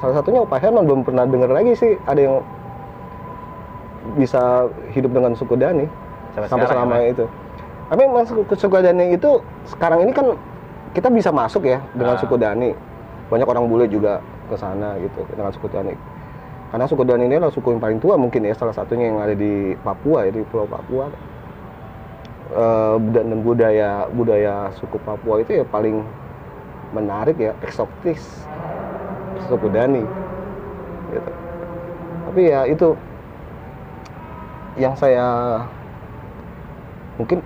salah 0.00 0.20
satunya 0.20 0.44
Pak 0.44 0.60
Herman 0.60 0.84
belum 0.84 1.00
pernah 1.04 1.24
dengar 1.24 1.48
lagi 1.52 1.72
sih 1.72 1.96
ada 2.04 2.20
yang 2.20 2.36
bisa 4.16 4.68
hidup 4.92 5.10
dengan 5.12 5.32
suku 5.34 5.56
Dani 5.56 5.84
Sampai 6.36 6.48
sampai 6.52 6.66
selama 6.68 6.94
ya, 7.00 7.16
itu. 7.16 7.24
Tapi 7.88 8.02
masuk 8.12 8.44
ke 8.44 8.54
suku 8.60 8.76
Dani 8.84 9.16
itu 9.16 9.30
sekarang 9.72 10.04
ini 10.04 10.12
kan 10.12 10.36
kita 10.92 11.08
bisa 11.08 11.32
masuk 11.32 11.64
ya 11.64 11.80
dengan 11.96 12.16
Ah. 12.16 12.20
suku 12.20 12.36
Dani. 12.36 12.76
Banyak 13.32 13.48
orang 13.48 13.64
bule 13.66 13.88
juga 13.88 14.20
ke 14.46 14.54
sana 14.54 15.00
gitu 15.00 15.24
dengan 15.32 15.50
suku 15.50 15.66
Dani. 15.72 15.96
Karena 16.70 16.84
suku 16.84 17.02
Dani 17.08 17.24
ini 17.24 17.34
adalah 17.40 17.54
suku 17.54 17.72
yang 17.72 17.80
paling 17.80 17.98
tua 17.98 18.20
mungkin 18.20 18.44
ya 18.44 18.52
salah 18.52 18.76
satunya 18.76 19.08
yang 19.08 19.18
ada 19.18 19.32
di 19.32 19.72
Papua 19.80 20.28
ya 20.28 20.30
di 20.36 20.44
Pulau 20.44 20.68
Papua. 20.68 21.08
Eh, 22.46 22.96
dan 23.10 23.42
budaya 23.42 24.06
budaya 24.14 24.70
suku 24.78 25.02
Papua 25.02 25.42
itu 25.42 25.58
ya 25.58 25.64
paling 25.66 26.06
menarik 26.94 27.34
ya 27.42 27.50
eksotis 27.58 28.22
suku 29.50 29.66
Dani 29.66 30.06
gitu. 31.10 31.30
Tapi 32.30 32.42
ya 32.46 32.60
itu 32.70 32.94
yang 34.78 34.94
saya 34.94 35.58
mungkin 37.18 37.42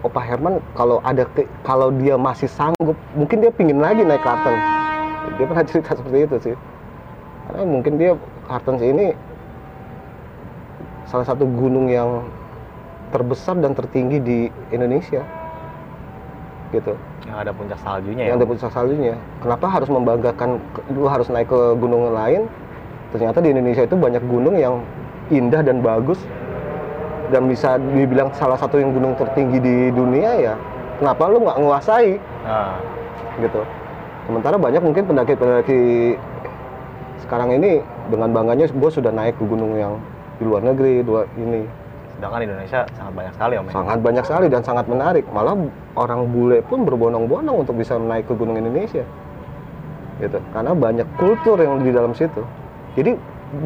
Opa 0.00 0.24
Herman 0.24 0.56
kalau 0.72 1.04
ada 1.04 1.28
ke, 1.36 1.44
kalau 1.60 1.92
dia 2.00 2.16
masih 2.16 2.48
sanggup 2.48 2.96
mungkin 3.12 3.44
dia 3.44 3.52
pingin 3.52 3.76
lagi 3.76 4.00
naik 4.08 4.24
Kartens 4.24 4.64
dia 5.36 5.44
pernah 5.44 5.66
cerita 5.68 5.92
seperti 5.92 6.18
itu 6.24 6.36
sih 6.48 6.56
karena 7.44 7.68
mungkin 7.68 8.00
dia 8.00 8.16
Kartens 8.48 8.80
ini 8.80 9.12
salah 11.04 11.28
satu 11.28 11.44
gunung 11.44 11.92
yang 11.92 12.24
terbesar 13.10 13.58
dan 13.58 13.74
tertinggi 13.74 14.18
di 14.22 14.38
Indonesia. 14.70 15.22
Gitu. 16.70 16.94
Yang 17.26 17.36
ada 17.46 17.52
puncak 17.52 17.78
saljunya 17.82 18.22
ya 18.22 18.28
yang 18.30 18.38
ada 18.38 18.46
puncak 18.46 18.70
saljunya. 18.70 19.14
Kenapa 19.42 19.66
harus 19.66 19.88
membanggakan 19.90 20.62
lu 20.94 21.06
harus 21.10 21.26
naik 21.30 21.50
ke 21.50 21.60
gunung 21.78 22.14
lain? 22.14 22.46
Ternyata 23.10 23.42
di 23.42 23.50
Indonesia 23.50 23.82
itu 23.82 23.98
banyak 23.98 24.22
gunung 24.30 24.54
yang 24.54 24.82
indah 25.34 25.62
dan 25.66 25.82
bagus. 25.82 26.18
Dan 27.30 27.46
bisa 27.46 27.78
dibilang 27.78 28.34
salah 28.34 28.58
satu 28.58 28.82
yang 28.82 28.90
gunung 28.90 29.14
tertinggi 29.14 29.62
di 29.62 29.76
dunia 29.94 30.34
ya 30.34 30.54
kenapa 31.00 31.32
lu 31.32 31.40
nggak 31.46 31.58
nguasai 31.64 32.20
Nah, 32.40 32.76
gitu. 33.40 33.62
Sementara 34.28 34.56
banyak 34.56 34.82
mungkin 34.84 35.04
pendaki-pendaki 35.08 36.16
sekarang 37.24 37.56
ini 37.56 37.84
dengan 38.08 38.32
bangganya 38.32 38.66
gue 38.68 38.90
sudah 38.90 39.12
naik 39.12 39.36
ke 39.36 39.44
gunung 39.44 39.76
yang 39.76 40.00
di 40.40 40.48
luar 40.48 40.64
negeri 40.64 41.04
dua 41.04 41.28
ini 41.36 41.68
sedangkan 42.20 42.44
Indonesia 42.44 42.80
sangat 42.92 43.12
banyak 43.16 43.32
sekali 43.32 43.54
om 43.56 43.64
ya. 43.64 43.72
sangat 43.72 43.98
banyak 44.04 44.24
sekali 44.28 44.46
dan 44.52 44.60
sangat 44.60 44.84
menarik. 44.92 45.24
Malah 45.32 45.56
orang 45.96 46.28
bule 46.28 46.60
pun 46.68 46.84
berbondong-bondong 46.84 47.64
untuk 47.64 47.80
bisa 47.80 47.96
naik 47.96 48.28
ke 48.28 48.36
gunung 48.36 48.60
Indonesia. 48.60 49.08
Gitu. 50.20 50.36
Karena 50.52 50.76
banyak 50.76 51.08
kultur 51.16 51.56
yang 51.56 51.80
di 51.80 51.88
dalam 51.88 52.12
situ. 52.12 52.44
Jadi 52.92 53.16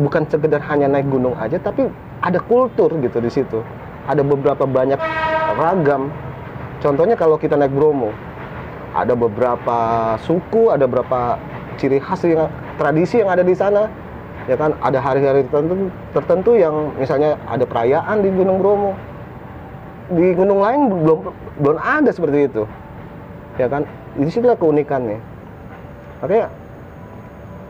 bukan 0.06 0.22
sekedar 0.30 0.62
hanya 0.70 0.86
naik 0.86 1.10
gunung 1.10 1.34
aja 1.34 1.58
tapi 1.58 1.90
ada 2.22 2.38
kultur 2.38 2.94
gitu 3.02 3.18
di 3.18 3.28
situ. 3.34 3.58
Ada 4.06 4.22
beberapa 4.22 4.62
banyak 4.70 5.02
ragam. 5.58 6.14
Contohnya 6.78 7.18
kalau 7.18 7.34
kita 7.34 7.58
naik 7.58 7.74
Bromo 7.74 8.14
ada 8.94 9.18
beberapa 9.18 9.78
suku 10.22 10.70
ada 10.70 10.86
beberapa 10.86 11.42
ciri 11.74 11.98
khas 11.98 12.22
yang 12.22 12.46
tradisi 12.78 13.18
yang 13.18 13.34
ada 13.34 13.42
di 13.42 13.50
sana 13.58 13.90
ya 14.44 14.56
kan 14.60 14.76
ada 14.84 15.00
hari-hari 15.00 15.44
tertentu 15.48 15.88
tertentu 16.12 16.50
yang 16.56 16.92
misalnya 17.00 17.40
ada 17.48 17.64
perayaan 17.64 18.20
di 18.20 18.30
Gunung 18.32 18.60
Bromo. 18.60 18.92
Di 20.12 20.36
gunung 20.36 20.60
lain 20.60 20.80
belum 21.00 21.18
belum 21.64 21.78
ada 21.80 22.12
seperti 22.12 22.52
itu. 22.52 22.68
Ya 23.56 23.72
kan 23.72 23.88
di 24.20 24.28
situlah 24.28 24.58
keunikannya. 24.58 25.16
Makanya 26.20 26.46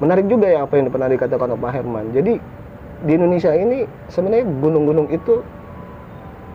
menarik 0.03 0.27
juga 0.27 0.47
ya 0.51 0.67
apa 0.67 0.75
yang 0.75 0.91
pernah 0.91 1.07
dikatakan 1.07 1.47
oleh 1.55 1.63
Pak 1.63 1.73
Herman. 1.79 2.05
Jadi 2.11 2.35
di 3.05 3.13
Indonesia 3.15 3.55
ini 3.55 3.87
sebenarnya 4.11 4.47
gunung-gunung 4.59 5.09
itu 5.15 5.47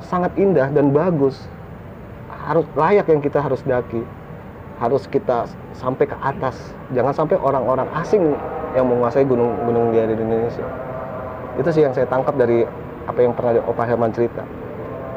sangat 0.04 0.36
indah 0.36 0.68
dan 0.76 0.92
bagus. 0.92 1.48
Harus 2.44 2.66
layak 2.76 3.08
yang 3.08 3.24
kita 3.24 3.40
harus 3.40 3.64
daki. 3.64 4.04
Harus 4.84 5.08
kita 5.08 5.48
sampai 5.76 6.12
ke 6.12 6.18
atas. 6.20 6.56
Jangan 6.92 7.14
sampai 7.16 7.38
orang-orang 7.40 7.88
asing 8.00 8.36
yang 8.78 8.86
menguasai 8.86 9.26
gunung-gunung 9.26 9.94
di 9.94 10.00
Indonesia 10.02 10.68
itu 11.60 11.70
sih 11.76 11.84
yang 11.84 11.94
saya 11.94 12.08
tangkap 12.08 12.38
dari 12.40 12.64
apa 13.10 13.20
yang 13.20 13.34
pernah 13.34 13.60
Opa 13.66 13.84
Herman 13.84 14.14
cerita 14.14 14.46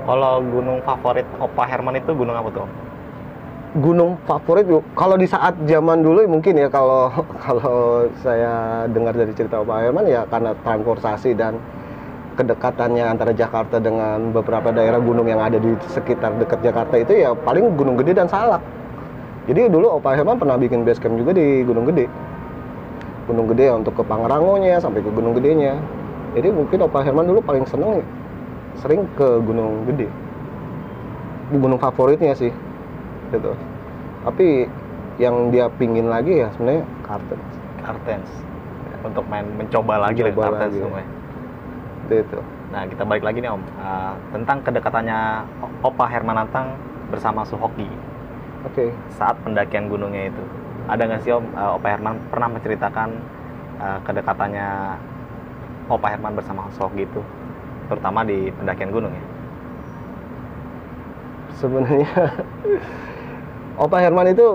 Kalau 0.02 0.42
gunung 0.42 0.82
favorit 0.82 1.28
Opa 1.38 1.62
Herman 1.68 1.94
itu 1.94 2.10
gunung 2.10 2.34
apa 2.34 2.50
tuh? 2.50 2.66
Gunung 3.78 4.18
favorit 4.26 4.66
kalau 4.98 5.14
di 5.14 5.30
saat 5.30 5.54
zaman 5.64 6.02
dulu 6.02 6.26
mungkin 6.26 6.58
ya 6.58 6.68
kalau 6.68 7.08
kalau 7.44 8.10
saya 8.20 8.84
dengar 8.90 9.14
dari 9.14 9.30
cerita 9.36 9.62
Pak 9.62 9.78
Herman 9.78 10.04
ya 10.10 10.26
karena 10.26 10.52
transportasi 10.66 11.38
dan 11.38 11.56
kedekatannya 12.34 13.04
antara 13.04 13.32
Jakarta 13.36 13.76
dengan 13.76 14.32
beberapa 14.32 14.72
daerah 14.72 14.98
gunung 14.98 15.28
yang 15.28 15.40
ada 15.40 15.60
di 15.60 15.76
sekitar 15.92 16.32
dekat 16.40 16.64
Jakarta 16.64 16.96
itu 16.96 17.12
ya 17.22 17.36
paling 17.36 17.76
Gunung 17.76 18.00
Gede 18.00 18.16
dan 18.16 18.28
Salak. 18.28 18.64
Jadi 19.46 19.68
dulu 19.68 20.00
Opa 20.00 20.16
Herman 20.16 20.40
pernah 20.40 20.56
bikin 20.56 20.82
base 20.86 20.98
camp 21.02 21.18
juga 21.20 21.36
di 21.36 21.60
Gunung 21.66 21.84
Gede. 21.92 22.08
Gunung 23.32 23.48
Gede 23.48 23.72
ya 23.72 23.74
untuk 23.80 23.96
ke 23.96 24.04
Pangrangonya 24.04 24.76
sampai 24.76 25.00
ke 25.00 25.08
Gunung 25.08 25.32
Gedenya. 25.32 25.80
Jadi 26.36 26.52
mungkin 26.52 26.84
Opa 26.84 27.00
Herman 27.00 27.24
dulu 27.24 27.40
paling 27.40 27.64
seneng 27.64 28.04
sering 28.76 29.08
ke 29.16 29.40
Gunung 29.40 29.88
Gede. 29.88 30.12
Di 31.48 31.56
gunung 31.56 31.80
favoritnya 31.80 32.36
sih 32.36 32.52
gitu 33.32 33.56
tapi 34.22 34.68
yang 35.16 35.50
dia 35.50 35.66
pingin 35.76 36.08
lagi 36.08 36.44
ya 36.44 36.48
sebenarnya 36.54 36.84
Kartens 37.04 37.48
Kartens. 37.82 38.30
Untuk 39.02 39.26
main 39.26 39.42
mencoba 39.58 39.98
lagi 39.98 40.22
lah 40.22 40.30
Mencoba 40.30 40.62
Kartens 40.62 40.78
lagi. 40.78 40.78
Ya. 40.78 41.04
itu, 42.02 42.14
itu. 42.22 42.38
Nah, 42.70 42.82
kita 42.86 43.02
balik 43.02 43.24
lagi 43.26 43.38
nih 43.42 43.50
Om 43.50 43.62
Ah, 43.82 44.14
tentang 44.30 44.62
kedekatannya 44.62 45.18
Opa 45.82 46.06
Herman 46.06 46.38
Nantang 46.38 46.78
bersama 47.10 47.42
Suhoki 47.42 47.90
oke 48.62 48.94
saat 49.18 49.34
pendakian 49.42 49.90
gunungnya 49.90 50.30
itu. 50.30 50.44
Ada 50.88 51.02
nggak 51.08 51.20
sih 51.22 51.32
Om 51.34 51.46
ah, 51.54 51.76
Opa 51.78 51.88
Herman 51.94 52.18
pernah 52.30 52.48
menceritakan 52.50 53.08
ah, 53.78 53.98
kedekatannya 54.06 54.68
Opa 55.90 56.08
Herman 56.14 56.34
bersama 56.38 56.66
Suhoki 56.74 57.04
itu, 57.04 57.20
terutama 57.90 58.24
di 58.24 58.48
pendakian 58.54 58.90
gunung 58.94 59.12
ya? 59.12 59.24
sebenarnya 61.60 62.08
Opa 63.82 63.98
Herman 64.02 64.32
itu 64.32 64.46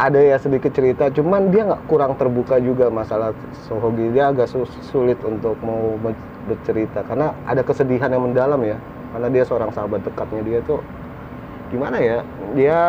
ada 0.00 0.16
ya 0.16 0.36
sedikit 0.40 0.72
cerita 0.72 1.12
cuman 1.12 1.52
dia 1.52 1.66
nggak 1.66 1.84
kurang 1.90 2.16
terbuka 2.16 2.56
juga 2.62 2.88
masalah 2.88 3.36
Sohogi 3.68 4.08
dia 4.14 4.32
agak 4.32 4.48
sulit 4.88 5.18
untuk 5.20 5.58
mau 5.60 5.98
ber- 6.00 6.16
bercerita 6.48 7.04
karena 7.04 7.36
ada 7.44 7.60
kesedihan 7.60 8.08
yang 8.08 8.24
mendalam 8.24 8.60
ya. 8.64 8.80
Karena 9.10 9.28
dia 9.28 9.42
seorang 9.42 9.74
sahabat 9.74 10.06
dekatnya 10.06 10.42
dia 10.46 10.58
tuh 10.64 10.80
gimana 11.68 11.98
ya? 11.98 12.22
Dia 12.54 12.80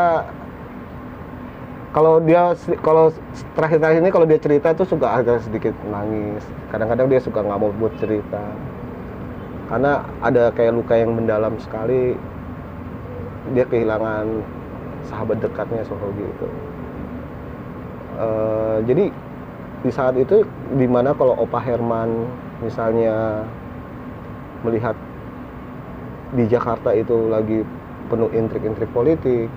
kalau 1.91 2.23
dia 2.23 2.55
kalau 2.79 3.11
terakhir-terakhir 3.55 3.99
ini 3.99 4.11
kalau 4.15 4.23
dia 4.23 4.39
cerita 4.39 4.71
tuh 4.71 4.87
suka 4.87 5.11
agak 5.11 5.43
sedikit 5.43 5.75
nangis. 5.91 6.43
Kadang-kadang 6.71 7.11
dia 7.11 7.19
suka 7.19 7.43
nggak 7.43 7.59
mau 7.59 7.71
buat 7.75 7.91
cerita. 7.99 8.39
Karena 9.67 10.03
ada 10.23 10.51
kayak 10.55 10.75
luka 10.75 10.95
yang 10.95 11.15
mendalam 11.15 11.55
sekali 11.59 12.15
dia 13.51 13.67
kehilangan 13.67 14.27
sahabat 15.11 15.43
dekatnya 15.43 15.83
Sohogi 15.83 16.23
itu. 16.23 16.47
Eh, 18.19 18.77
jadi 18.87 19.05
di 19.81 19.91
saat 19.91 20.15
itu 20.15 20.47
di 20.77 20.87
mana 20.87 21.11
kalau 21.11 21.35
Opa 21.43 21.59
Herman 21.59 22.27
misalnya 22.63 23.43
melihat 24.61 24.93
di 26.37 26.47
Jakarta 26.47 26.95
itu 26.95 27.27
lagi 27.27 27.65
penuh 28.07 28.29
intrik-intrik 28.31 28.87
politik 28.95 29.49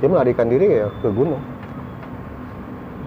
dia 0.00 0.08
melarikan 0.10 0.46
diri 0.50 0.82
ya 0.82 0.86
ke 1.02 1.08
gunung. 1.10 1.42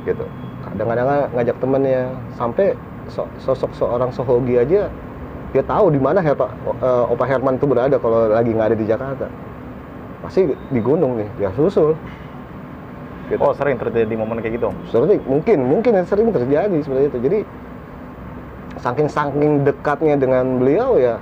Gitu. 0.08 0.26
Kadang-kadang 0.64 1.08
ngajak 1.36 1.58
temennya. 1.60 2.02
Sampai 2.36 2.76
so- 3.12 3.32
sosok 3.40 3.72
seorang 3.76 4.12
Sohogi 4.12 4.60
aja 4.60 4.88
dia 5.56 5.64
tahu 5.64 5.96
di 5.96 6.00
mana 6.00 6.20
Herpa, 6.20 6.52
eh, 6.84 7.06
Opa 7.08 7.24
Herman 7.24 7.56
itu 7.56 7.66
berada 7.66 7.96
kalau 7.98 8.28
lagi 8.28 8.52
nggak 8.52 8.68
ada 8.72 8.78
di 8.78 8.86
Jakarta. 8.86 9.28
Pasti 10.24 10.44
di 10.48 10.80
gunung 10.84 11.20
nih 11.20 11.30
dia 11.40 11.50
susul. 11.56 11.96
Gitu. 13.28 13.40
Oh 13.44 13.52
sering 13.52 13.76
terjadi 13.76 14.14
momen 14.16 14.40
kayak 14.40 14.60
gitu. 14.60 14.72
Sering, 14.88 15.20
mungkin 15.28 15.58
mungkin 15.68 15.92
sering 16.08 16.32
terjadi 16.32 16.78
seperti 16.80 17.04
itu. 17.12 17.20
Jadi 17.20 17.40
saking 18.80 19.08
saking 19.12 19.52
dekatnya 19.68 20.16
dengan 20.16 20.62
beliau 20.62 20.96
ya 20.96 21.20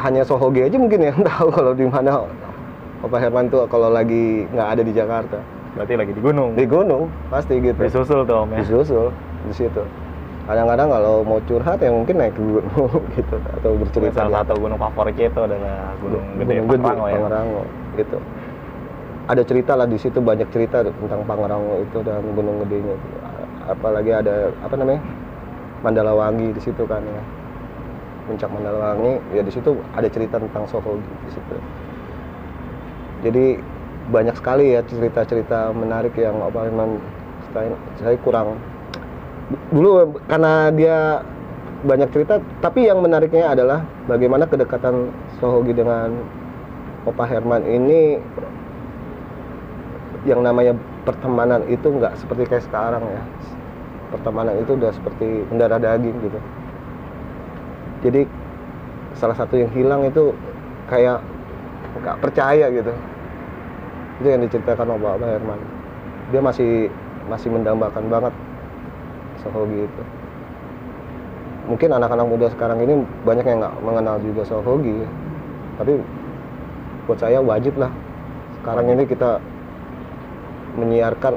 hanya 0.00 0.22
Sohogi 0.22 0.62
aja 0.64 0.76
mungkin 0.76 1.00
yang 1.02 1.18
tahu 1.28 1.48
kalau 1.52 1.72
di 1.72 1.84
mana 1.88 2.24
Opa 3.06 3.22
Herman 3.22 3.46
tuh 3.46 3.70
kalau 3.70 3.86
lagi 3.86 4.50
nggak 4.50 4.68
ada 4.74 4.82
di 4.82 4.90
Jakarta. 4.90 5.38
Berarti 5.78 5.94
lagi 5.94 6.10
di 6.10 6.18
gunung. 6.18 6.58
di 6.58 6.66
gunung 6.66 7.06
pasti 7.30 7.62
gitu. 7.62 7.78
Disusul 7.78 8.26
tuh 8.26 8.42
om 8.42 8.50
ya. 8.50 8.58
disusul 8.58 9.14
di 9.46 9.54
situ. 9.54 9.82
Kadang-kadang 10.50 10.90
kalau 10.90 11.22
mau 11.22 11.38
curhat 11.46 11.78
ya 11.78 11.90
mungkin 11.94 12.18
naik 12.18 12.34
ke 12.34 12.42
gunung 12.42 12.90
gitu 13.18 13.36
atau 13.38 13.70
bercerita 13.78 14.26
Salah 14.26 14.42
satu 14.42 14.58
gunung 14.58 14.78
favoritnya 14.78 15.26
itu 15.30 15.40
adalah 15.42 15.94
Gunung 16.02 16.24
Gede 16.38 16.54
Gunung 16.58 16.66
Gede, 16.66 16.82
Pangrango 16.82 17.06
ya. 17.06 17.14
Pangrango, 17.22 17.62
gitu. 17.94 18.18
Ada 19.26 19.42
cerita 19.42 19.72
lah 19.78 19.86
di 19.86 19.98
situ 20.02 20.18
banyak 20.18 20.48
cerita 20.50 20.76
tentang 20.82 21.20
Pangrango 21.30 21.74
itu 21.78 21.98
dan 22.02 22.26
Gunung 22.34 22.56
Gedenya 22.66 22.94
apalagi 23.66 24.10
ada 24.14 24.50
apa 24.66 24.74
namanya 24.74 25.02
Mandalawangi 25.86 26.50
di 26.50 26.60
situ 26.62 26.82
kan 26.90 27.06
ya. 27.06 27.22
Puncak 28.26 28.50
Mandalawangi 28.50 29.22
ya 29.30 29.42
di 29.46 29.52
situ 29.54 29.78
ada 29.94 30.08
cerita 30.10 30.42
tentang 30.42 30.66
Sohogi 30.66 31.14
di 31.26 31.30
situ 31.30 31.54
jadi 33.26 33.58
banyak 34.06 34.38
sekali 34.38 34.78
ya 34.78 34.86
cerita-cerita 34.86 35.74
menarik 35.74 36.14
yang 36.14 36.38
apa 36.38 36.70
memang 36.70 37.02
saya, 37.98 38.14
kurang. 38.22 38.54
Dulu 39.74 40.14
karena 40.30 40.70
dia 40.70 40.98
banyak 41.82 42.08
cerita 42.14 42.38
tapi 42.62 42.86
yang 42.86 43.02
menariknya 43.02 43.50
adalah 43.50 43.82
bagaimana 44.06 44.46
kedekatan 44.46 45.10
Sohogi 45.38 45.74
dengan 45.74 46.14
Opa 47.06 47.26
Herman 47.26 47.62
ini 47.66 48.18
yang 50.26 50.42
namanya 50.42 50.74
pertemanan 51.06 51.62
itu 51.70 51.86
nggak 51.86 52.18
seperti 52.18 52.46
kayak 52.46 52.66
sekarang 52.66 53.02
ya. 53.02 53.22
Pertemanan 54.14 54.54
itu 54.62 54.78
udah 54.78 54.94
seperti 54.94 55.26
mendarah 55.50 55.82
daging 55.82 56.16
gitu. 56.22 56.38
Jadi 58.06 58.22
salah 59.18 59.34
satu 59.34 59.58
yang 59.58 59.70
hilang 59.74 60.06
itu 60.06 60.30
kayak 60.86 61.18
nggak 61.96 62.16
percaya 62.22 62.68
gitu 62.70 62.92
itu 64.20 64.28
yang 64.32 64.42
diceritakan 64.44 64.96
Opa 64.96 65.20
Herman. 65.20 65.60
Dia 66.32 66.40
masih 66.42 66.90
masih 67.26 67.50
mendambakan 67.50 68.06
banget 68.06 68.34
Sohogi 69.42 69.84
itu 69.84 70.02
mungkin 71.66 71.90
anak-anak 71.90 72.26
muda 72.30 72.46
sekarang 72.54 72.78
ini 72.78 73.02
banyak 73.26 73.42
yang 73.42 73.58
nggak 73.58 73.76
mengenal 73.82 74.16
juga 74.22 74.42
Sohogi 74.46 75.02
tapi 75.76 75.98
buat 77.06 77.18
saya 77.22 77.38
wajib 77.38 77.78
lah. 77.78 77.92
Sekarang 78.58 78.86
ini 78.90 79.06
kita 79.06 79.38
menyiarkan 80.74 81.34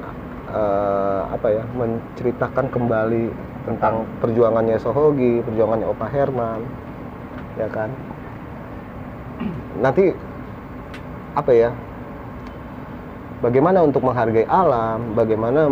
eh, 0.49 1.21
apa 1.29 1.47
ya 1.53 1.63
menceritakan 1.77 2.65
kembali 2.73 3.25
tentang 3.69 4.07
perjuangannya 4.21 4.77
Sohogi 4.81 5.45
perjuangannya 5.45 5.85
Opa 5.89 6.07
Herman 6.09 6.61
ya 7.57 7.67
kan? 7.69 7.89
Nanti 9.81 10.13
apa 11.37 11.51
ya 11.53 11.69
bagaimana 13.39 13.83
untuk 13.83 14.03
menghargai 14.03 14.47
alam? 14.47 15.15
Bagaimana 15.15 15.67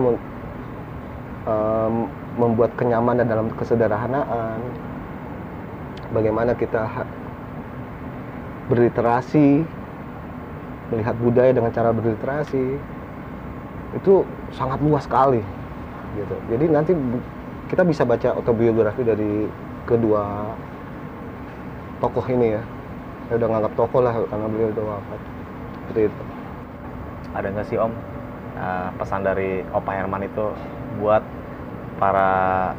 em, 1.47 1.93
membuat 2.39 2.71
kenyamanan 2.79 3.27
dalam 3.27 3.47
kesederhanaan? 3.55 4.59
Bagaimana 6.11 6.55
kita 6.55 6.87
berliterasi 8.71 9.63
melihat 10.91 11.15
budaya 11.19 11.51
dengan 11.51 11.71
cara 11.75 11.91
berliterasi? 11.91 12.79
Itu 13.95 14.23
sangat 14.55 14.79
luas 14.83 15.03
sekali 15.03 15.43
gitu. 16.15 16.35
Jadi 16.55 16.65
nanti 16.71 16.91
kita 17.67 17.83
bisa 17.83 18.07
baca 18.07 18.31
autobiografi 18.39 19.03
dari 19.03 19.47
kedua 19.83 20.55
tokoh 21.99 22.23
ini 22.31 22.55
ya. 22.55 22.63
Saya 23.27 23.43
udah 23.43 23.49
nganggap 23.51 23.73
tokoh 23.75 23.99
lah 23.99 24.15
karena 24.15 24.47
beliau 24.47 24.71
udah 24.71 24.85
wafat. 24.95 25.19
Seperti 25.83 26.01
itu 26.07 26.26
Ada 27.37 27.53
nggak 27.53 27.67
sih 27.69 27.77
om 27.77 27.93
eh, 28.57 28.89
pesan 28.97 29.21
dari 29.21 29.61
Opa 29.69 29.93
Herman 29.93 30.25
itu 30.25 30.45
buat 30.97 31.21
para 32.01 32.73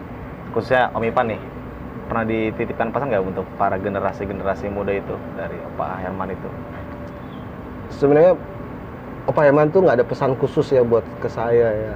khususnya 0.50 0.90
Om 0.94 1.06
Ipan 1.06 1.30
nih 1.30 1.40
pernah 2.10 2.24
dititipkan 2.26 2.90
pesan 2.90 3.14
nggak 3.14 3.24
untuk 3.24 3.46
para 3.60 3.78
generasi-generasi 3.78 4.66
muda 4.72 4.96
itu 4.96 5.14
dari 5.38 5.58
Opa 5.74 6.02
Herman 6.02 6.34
itu? 6.34 6.50
sebenarnya 7.92 8.36
Opa 9.28 9.44
Herman 9.44 9.68
tuh 9.68 9.84
nggak 9.84 10.00
ada 10.00 10.06
pesan 10.08 10.32
khusus 10.40 10.72
ya 10.72 10.80
buat 10.80 11.04
ke 11.20 11.28
saya 11.28 11.68
ya 11.68 11.94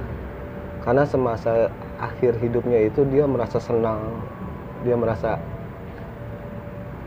karena 0.85 1.07
semasa 1.07 1.71
akhir 1.97 2.37
hidupnya 2.43 2.85
itu 2.85 3.01
dia 3.09 3.25
merasa 3.25 3.57
senang 3.57 4.21
dia 4.85 4.93
merasa 4.99 5.39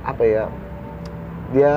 apa 0.03 0.23
ya 0.25 0.45
dia 1.55 1.75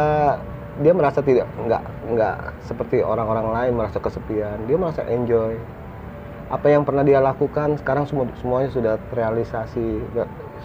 dia 0.80 0.96
merasa 0.96 1.20
tidak 1.20 1.48
nggak 1.60 1.84
nggak 2.16 2.38
seperti 2.64 3.04
orang-orang 3.04 3.52
lain 3.52 3.72
merasa 3.76 4.00
kesepian. 4.00 4.64
Dia 4.64 4.78
merasa 4.80 5.04
enjoy. 5.04 5.60
Apa 6.50 6.72
yang 6.72 6.88
pernah 6.88 7.04
dia 7.04 7.20
lakukan 7.20 7.78
sekarang 7.78 8.08
semua 8.08 8.26
semuanya 8.40 8.72
sudah 8.72 8.94
terrealisasi 9.12 10.00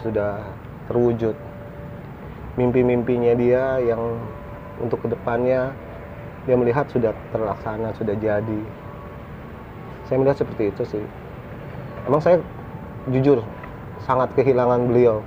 sudah 0.06 0.38
terwujud. 0.86 1.34
Mimpi-mimpinya 2.54 3.34
dia 3.34 3.82
yang 3.82 4.22
untuk 4.78 5.02
ke 5.02 5.10
depannya 5.10 5.74
dia 6.46 6.54
melihat 6.54 6.86
sudah 6.94 7.10
terlaksana 7.34 7.90
sudah 7.98 8.14
jadi. 8.14 8.62
Saya 10.06 10.16
melihat 10.22 10.46
seperti 10.46 10.70
itu 10.70 10.82
sih. 10.86 11.04
Emang 12.06 12.22
saya 12.22 12.38
jujur 13.10 13.42
sangat 14.06 14.30
kehilangan 14.38 14.86
beliau. 14.86 15.26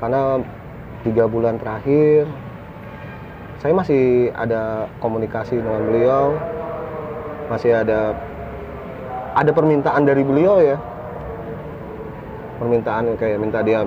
Karena 0.00 0.40
tiga 1.04 1.28
bulan 1.28 1.60
terakhir 1.60 2.24
saya 3.64 3.72
masih 3.72 4.28
ada 4.36 4.92
komunikasi 5.00 5.56
dengan 5.56 5.88
beliau. 5.88 6.36
Masih 7.48 7.72
ada 7.72 8.12
ada 9.32 9.50
permintaan 9.56 10.04
dari 10.04 10.20
beliau 10.20 10.60
ya. 10.60 10.76
Permintaan 12.60 13.16
kayak 13.16 13.40
minta 13.40 13.64
dia 13.64 13.80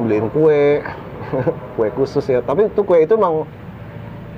beliin 0.00 0.32
kue 0.32 0.80
kue 1.76 1.88
khusus 1.92 2.24
ya. 2.32 2.40
Tapi 2.40 2.72
itu 2.72 2.80
kue 2.80 3.04
itu 3.04 3.12
emang 3.12 3.44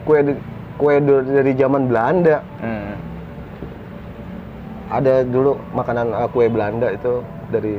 kue 0.02 0.34
kue 0.82 0.94
dari 0.98 1.30
dari 1.30 1.52
zaman 1.54 1.86
Belanda. 1.86 2.42
Hmm. 2.58 2.98
ada 4.86 5.26
dulu 5.26 5.58
makanan 5.74 6.14
uh, 6.14 6.30
kue 6.30 6.46
Belanda 6.46 6.90
itu 6.94 7.22
dari 7.54 7.78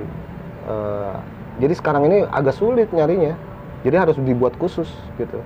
uh, 0.67 1.15
jadi 1.59 1.75
sekarang 1.75 2.07
ini 2.07 2.23
agak 2.31 2.55
sulit 2.55 2.87
nyarinya. 2.95 3.35
Jadi 3.83 3.95
harus 3.99 4.15
dibuat 4.23 4.55
khusus 4.55 4.87
gitu 5.19 5.43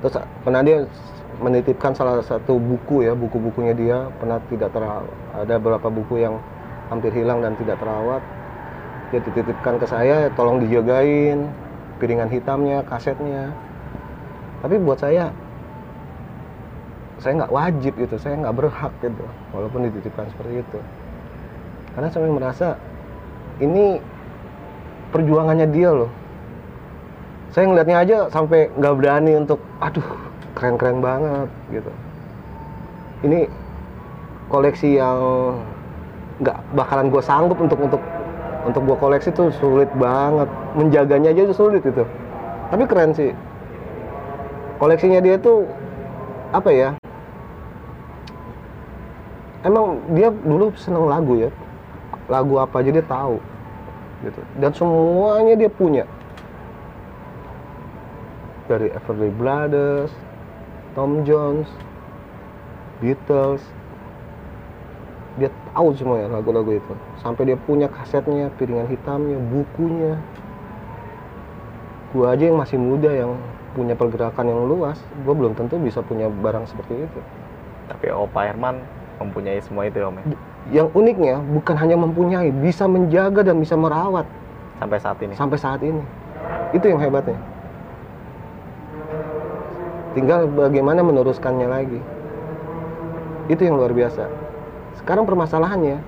terus 0.00 0.14
pernah 0.46 0.62
dia 0.62 0.86
menitipkan 1.38 1.94
salah 1.94 2.18
satu 2.24 2.58
buku 2.58 3.06
ya 3.06 3.12
buku-bukunya 3.14 3.74
dia. 3.74 3.98
Pernah 4.18 4.42
tidak 4.50 4.70
terawat 4.74 5.06
ada 5.34 5.54
beberapa 5.60 5.88
buku 5.92 6.24
yang 6.24 6.40
hampir 6.90 7.14
hilang 7.14 7.44
dan 7.44 7.54
tidak 7.60 7.78
terawat. 7.78 8.22
Dia 9.14 9.20
dititipkan 9.24 9.80
ke 9.80 9.86
saya 9.88 10.28
tolong 10.34 10.60
dijagain 10.60 11.48
piringan 12.02 12.30
hitamnya 12.30 12.82
kasetnya. 12.86 13.54
Tapi 14.64 14.74
buat 14.82 14.98
saya 14.98 15.30
saya 17.18 17.34
nggak 17.34 17.50
wajib 17.50 17.98
gitu 17.98 18.14
saya 18.14 18.38
nggak 18.38 18.54
berhak 18.54 18.94
gitu 19.02 19.26
walaupun 19.54 19.90
dititipkan 19.90 20.26
seperti 20.34 20.62
itu. 20.62 20.78
Karena 21.94 22.08
saya 22.10 22.30
merasa 22.30 22.68
ini 23.58 23.98
perjuangannya 25.10 25.66
dia 25.70 25.90
loh 25.90 26.10
saya 27.48 27.64
ngelihatnya 27.64 27.96
aja 28.04 28.16
sampai 28.28 28.68
nggak 28.76 28.94
berani 29.00 29.32
untuk 29.40 29.60
aduh 29.80 30.04
keren-keren 30.52 31.00
banget 31.00 31.48
gitu. 31.72 31.92
Ini 33.24 33.48
koleksi 34.52 35.00
yang 35.00 35.18
nggak 36.44 36.58
bakalan 36.76 37.08
gue 37.08 37.22
sanggup 37.24 37.58
untuk 37.58 37.80
untuk 37.80 38.02
untuk 38.68 38.82
gue 38.84 38.96
koleksi 39.00 39.32
tuh 39.32 39.48
sulit 39.56 39.88
banget. 39.96 40.48
Menjaganya 40.76 41.32
aja 41.32 41.48
tuh 41.48 41.56
sulit 41.56 41.80
gitu. 41.80 42.04
Tapi 42.68 42.84
keren 42.84 43.16
sih. 43.16 43.32
Koleksinya 44.78 45.18
dia 45.24 45.40
tuh 45.40 45.66
apa 46.48 46.70
ya 46.72 46.90
emang 49.66 50.00
dia 50.14 50.28
dulu 50.30 50.68
seneng 50.76 51.08
lagu 51.08 51.48
ya. 51.48 51.50
Lagu 52.28 52.60
apa 52.60 52.84
aja 52.84 52.92
dia 52.92 53.04
tahu 53.08 53.40
gitu. 54.20 54.40
Dan 54.60 54.70
semuanya 54.76 55.56
dia 55.56 55.70
punya 55.72 56.04
dari 58.68 58.92
Everly 58.92 59.32
Brothers 59.32 60.12
Tom 60.92 61.24
Jones 61.24 61.66
Beatles. 63.00 63.64
Dia 65.38 65.48
tahu 65.70 65.94
semua 65.94 66.18
ya 66.18 66.28
lagu-lagu 66.28 66.74
itu. 66.74 66.94
Sampai 67.22 67.46
dia 67.46 67.56
punya 67.56 67.86
kasetnya 67.86 68.50
piringan 68.58 68.90
hitamnya 68.90 69.38
bukunya. 69.38 70.18
Gua 72.10 72.34
aja 72.34 72.50
yang 72.50 72.58
masih 72.58 72.76
muda 72.76 73.08
yang 73.08 73.38
punya 73.76 73.94
pergerakan 73.94 74.48
yang 74.48 74.64
luas 74.66 74.98
gua 75.22 75.36
belum 75.38 75.54
tentu 75.54 75.78
bisa 75.78 76.02
punya 76.02 76.26
barang 76.26 76.66
seperti 76.66 77.06
itu. 77.06 77.20
Tapi 77.86 78.10
Opa 78.10 78.50
Herman 78.50 78.82
mempunyai 79.22 79.62
semua 79.62 79.86
itu 79.86 80.02
Om 80.02 80.18
ya. 80.18 80.24
yang 80.82 80.88
uniknya 80.92 81.38
bukan 81.54 81.74
hanya 81.78 81.96
mempunyai 81.96 82.50
bisa 82.50 82.90
menjaga 82.90 83.46
dan 83.46 83.62
bisa 83.62 83.78
merawat. 83.78 84.26
Sampai 84.82 84.98
saat 84.98 85.18
ini. 85.22 85.34
sampai 85.38 85.58
saat 85.58 85.80
ini. 85.86 86.02
Itu 86.74 86.90
yang 86.90 86.98
hebatnya 86.98 87.38
tinggal 90.12 90.48
bagaimana 90.48 91.00
meneruskannya 91.04 91.68
lagi. 91.68 92.00
Itu 93.48 93.64
yang 93.64 93.80
luar 93.80 93.92
biasa. 93.96 94.28
Sekarang 95.00 95.24
permasalahannya 95.24 96.00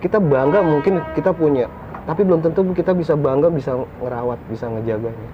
kita 0.00 0.20
bangga 0.20 0.60
mungkin 0.60 1.00
kita 1.16 1.32
punya 1.32 1.68
tapi 2.06 2.22
belum 2.22 2.38
tentu 2.38 2.62
kita 2.70 2.94
bisa 2.94 3.18
bangga 3.18 3.50
bisa 3.50 3.76
ngerawat 4.00 4.38
bisa 4.46 4.70
ngejaganya. 4.70 5.30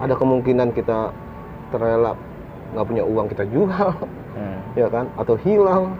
Ada 0.00 0.14
kemungkinan 0.16 0.72
kita 0.72 1.12
terelap 1.70 2.16
nggak 2.74 2.86
punya 2.88 3.02
uang 3.06 3.26
kita 3.30 3.44
jual 3.52 3.94
Hmm. 4.34 4.58
ya 4.74 4.90
kan? 4.90 5.06
Atau 5.14 5.38
hilang. 5.46 5.94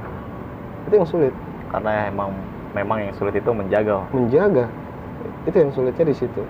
Itu 0.90 0.94
yang 0.98 1.07
sulit. 1.07 1.35
Karena 1.70 2.11
emang 2.11 2.35
memang 2.74 2.98
yang 3.07 3.14
sulit 3.14 3.35
itu 3.38 3.50
menjaga. 3.54 4.02
Menjaga. 4.11 4.66
Itu 5.46 5.54
yang 5.54 5.70
sulitnya 5.70 6.04
di 6.11 6.16
situ. 6.18 6.42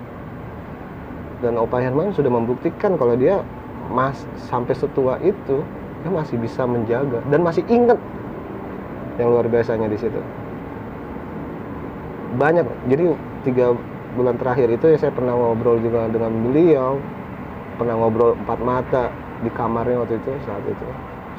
Dan 1.44 1.61
Opa 1.61 1.85
Herman 1.85 2.16
sudah 2.16 2.33
membuktikan 2.33 2.96
kalau 2.96 3.14
dia 3.20 3.44
mas 3.92 4.24
sampai 4.48 4.74
setua 4.76 5.20
itu 5.20 5.60
dia 6.04 6.10
masih 6.12 6.36
bisa 6.36 6.68
menjaga 6.68 7.24
dan 7.32 7.40
masih 7.40 7.64
ingat 7.68 7.96
yang 9.16 9.30
luar 9.30 9.46
biasanya 9.48 9.88
di 9.88 9.96
situ. 9.96 10.20
Banyak 12.36 12.66
jadi 12.90 13.14
tiga 13.46 13.72
bulan 14.14 14.36
terakhir 14.38 14.70
itu 14.70 14.84
ya 14.94 14.96
saya 14.98 15.12
pernah 15.14 15.34
ngobrol 15.34 15.78
juga 15.82 16.06
dengan 16.10 16.30
beliau 16.44 16.98
pernah 17.74 17.98
ngobrol 17.98 18.38
empat 18.38 18.58
mata 18.62 19.04
di 19.42 19.50
kamarnya 19.50 20.02
waktu 20.02 20.18
itu 20.18 20.30
saat 20.46 20.62
itu. 20.66 20.86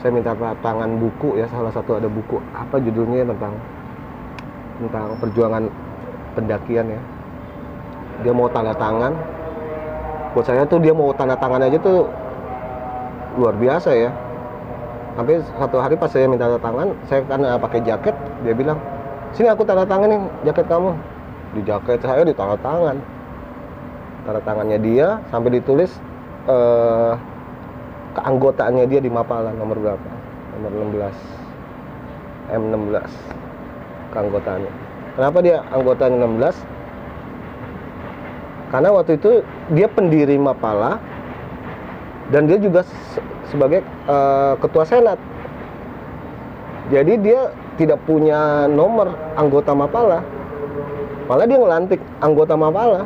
Saya 0.03 0.11
minta 0.11 0.35
tangan 0.35 0.99
buku 0.99 1.39
ya 1.39 1.47
salah 1.47 1.71
satu 1.71 1.97
ada 1.97 2.11
buku 2.11 2.37
apa 2.51 2.77
judulnya 2.83 3.25
tentang 3.31 3.53
tentang 4.81 5.07
perjuangan 5.23 5.63
pendakian 6.35 6.85
ya. 6.91 7.01
Dia 8.23 8.33
mau 8.35 8.47
tanda 8.51 8.75
tangan. 8.75 9.15
Buat 10.35 10.45
saya 10.51 10.67
tuh 10.67 10.83
dia 10.83 10.91
mau 10.91 11.15
tanda 11.15 11.39
tangan 11.39 11.63
aja 11.63 11.79
tuh 11.79 12.11
luar 13.37 13.55
biasa 13.55 13.89
ya. 13.95 14.11
Sampai 15.15 15.39
satu 15.39 15.79
hari 15.79 15.95
pas 15.95 16.11
saya 16.11 16.27
minta 16.27 16.43
tanda 16.43 16.59
tangan 16.59 16.87
saya 17.07 17.23
karena 17.23 17.55
pakai 17.55 17.79
jaket 17.87 18.15
dia 18.43 18.51
bilang 18.51 18.75
sini 19.31 19.47
aku 19.47 19.63
tanda 19.63 19.87
tangan 19.87 20.11
nih 20.11 20.21
jaket 20.51 20.65
kamu. 20.67 20.91
Di 21.55 21.61
jaket 21.63 21.99
saya 22.03 22.27
di 22.27 22.35
tanda 22.35 22.59
tangan. 22.59 22.97
Tanda 24.27 24.41
tangannya 24.43 24.77
dia 24.81 25.23
sampai 25.31 25.55
ditulis 25.55 25.91
eh, 26.51 27.13
keanggotaannya 28.15 28.85
dia 28.91 28.99
di 28.99 29.11
Mapala 29.11 29.55
nomor 29.55 29.79
berapa? 29.79 30.09
Nomor 30.59 30.71
16 30.91 32.55
M16 32.55 33.07
keanggotaannya. 34.11 34.73
Kenapa 35.15 35.39
dia 35.39 35.63
anggotanya 35.71 36.27
16 36.27 36.75
karena 38.75 38.89
waktu 38.91 39.15
itu 39.15 39.39
dia 39.71 39.87
pendiri 39.87 40.35
Mapala 40.35 40.99
dan 42.33 42.49
dia 42.49 42.57
juga 42.57 42.81
se- 42.81 43.21
sebagai 43.53 43.85
eh, 43.85 44.53
ketua 44.61 44.83
senat. 44.87 45.19
Jadi 46.89 47.17
dia 47.21 47.49
tidak 47.81 48.01
punya 48.05 48.69
nomor 48.69 49.13
anggota 49.35 49.73
Mapala. 49.73 50.21
Malah 51.25 51.45
dia 51.49 51.57
ngelantik 51.57 52.01
anggota 52.21 52.53
Mapala. 52.53 53.05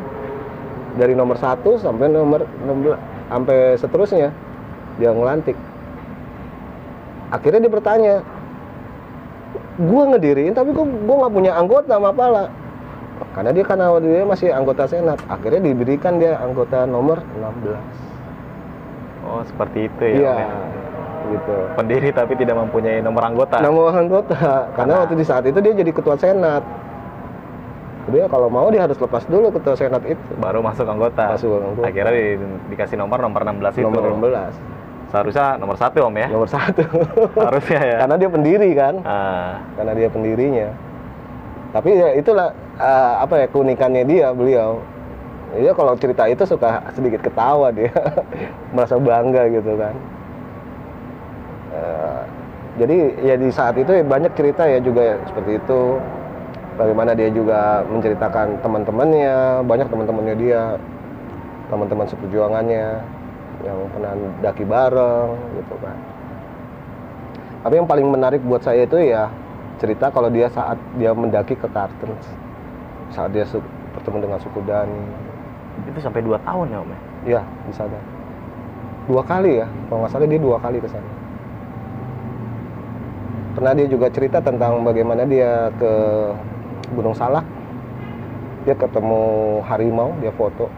Dari 1.00 1.16
nomor 1.16 1.40
1 1.40 1.64
sampai 1.80 2.12
nomor 2.12 2.44
16 2.66 2.98
sampai 3.30 3.58
seterusnya 3.80 4.30
dia 5.00 5.16
ngelantik. 5.16 5.56
Akhirnya 7.30 7.62
dia 7.62 7.72
bertanya 7.72 8.14
gua 9.80 10.12
ngediriin 10.12 10.58
tapi 10.58 10.76
kok 10.76 10.84
gua 11.08 11.16
nggak 11.24 11.34
punya 11.34 11.52
anggota 11.56 11.96
Mapala. 11.96 12.52
Karena 13.32 13.52
dia 13.56 13.64
karena 13.64 13.96
dia 14.02 14.24
masih 14.28 14.50
anggota 14.52 14.90
senat. 14.90 15.20
Akhirnya 15.32 15.72
diberikan 15.72 16.20
dia 16.20 16.36
anggota 16.40 16.84
nomor 16.84 17.24
16 17.40 18.19
Oh, 19.30 19.42
seperti 19.44 19.86
itu 19.86 20.04
ya. 20.04 20.16
iya 20.16 20.34
ya. 20.42 20.50
gitu 21.30 21.56
Pendiri 21.76 22.10
tapi 22.10 22.34
tidak 22.34 22.58
mempunyai 22.58 23.00
nomor 23.00 23.22
anggota. 23.24 23.58
nomor 23.60 23.94
anggota 23.94 24.36
karena 24.74 24.94
waktu 25.00 25.14
di 25.14 25.24
saat 25.24 25.46
itu 25.46 25.60
dia 25.60 25.74
jadi 25.76 25.92
ketua 25.92 26.16
senat 26.16 26.66
dia 28.10 28.26
kalau 28.26 28.50
mau 28.50 28.66
dia 28.68 28.82
harus 28.82 28.98
lepas 28.98 29.22
dulu 29.24 29.54
ketua 29.54 29.78
senat 29.78 30.02
itu 30.04 30.18
Baru 30.36 30.60
masuk 30.60 30.82
anggota. 30.84 31.30
Masuk 31.30 31.62
anggota. 31.62 31.86
Akhirnya 31.86 32.10
di- 32.12 32.42
dikasih 32.68 32.98
nomor 32.98 33.22
nomor 33.22 33.42
16 33.44 33.70
itu. 33.76 33.86
nomor 33.86 34.02
16 34.12 34.58
Seharusnya 35.10 35.58
nomor 35.58 35.74
satu 35.76 36.00
Om 36.04 36.16
ya. 36.16 36.28
nomor 36.28 36.46
satu 36.46 36.82
Harusnya 37.48 37.82
ya. 37.84 37.98
karena 38.00 38.16
dia 38.18 38.30
pendiri 38.30 38.70
kan 38.74 38.94
Ah, 39.04 39.62
karena 39.74 39.94
dia 39.94 40.10
pendirinya 40.10 40.68
tapi 41.70 41.94
ya 41.94 42.10
itulah 42.14 42.50
eh, 42.76 43.14
apa 43.20 43.34
ya 43.36 43.46
keunikannya 43.46 44.02
dia 44.04 44.34
beliau 44.34 44.82
dia 45.58 45.74
kalau 45.74 45.98
cerita 45.98 46.30
itu 46.30 46.46
suka 46.46 46.84
sedikit 46.94 47.26
ketawa 47.26 47.74
dia. 47.74 47.90
Merasa 48.76 49.02
bangga 49.02 49.50
gitu 49.50 49.74
kan. 49.80 49.96
Eh, 51.74 52.22
jadi 52.78 52.98
ya 53.26 53.36
di 53.36 53.50
saat 53.50 53.76
itu 53.78 53.90
ya 53.90 54.04
banyak 54.06 54.34
cerita 54.38 54.70
ya 54.70 54.78
juga 54.78 55.16
ya, 55.16 55.18
seperti 55.26 55.58
itu. 55.58 55.82
Bagaimana 56.80 57.12
dia 57.12 57.28
juga 57.28 57.84
menceritakan 57.92 58.64
teman-temannya 58.64 59.66
banyak 59.66 59.88
teman-temannya 59.90 60.36
dia. 60.38 60.64
Teman-teman 61.70 62.08
seperjuangannya 62.10 62.88
yang 63.62 63.78
pernah 63.94 64.12
daki 64.42 64.64
bareng 64.66 65.30
gitu 65.60 65.76
kan. 65.82 65.98
Tapi 67.60 67.74
yang 67.76 67.88
paling 67.90 68.08
menarik 68.08 68.42
buat 68.48 68.64
saya 68.64 68.88
itu 68.88 68.96
ya 69.04 69.28
cerita 69.80 70.12
kalau 70.12 70.28
dia 70.28 70.52
saat 70.52 70.76
dia 71.00 71.16
mendaki 71.16 71.56
ke 71.56 71.68
Kartens 71.72 72.28
saat 73.16 73.32
dia 73.32 73.48
bertemu 73.96 74.18
dengan 74.28 74.40
suku 74.44 74.60
Dani 74.68 75.29
itu 75.88 76.00
sampai 76.02 76.22
2 76.26 76.36
tahun 76.44 76.66
ya 76.74 76.78
Om 76.82 76.90
ya. 76.90 77.00
ya 77.40 77.42
di 77.68 77.74
sana 77.76 78.00
dua 79.10 79.26
kali 79.26 79.58
ya 79.58 79.66
kalau 79.90 80.06
nggak 80.06 80.14
salah 80.14 80.30
dia 80.30 80.38
dua 80.38 80.58
kali 80.62 80.78
ke 80.78 80.86
sana. 80.86 81.12
Pernah 83.58 83.74
dia 83.74 83.88
juga 83.90 84.08
cerita 84.14 84.38
tentang 84.38 84.86
bagaimana 84.86 85.26
dia 85.26 85.74
ke 85.82 85.92
Gunung 86.94 87.18
Salak. 87.18 87.42
Dia 88.70 88.78
ketemu 88.78 89.22
harimau 89.66 90.14
dia 90.22 90.30
foto. 90.38 90.70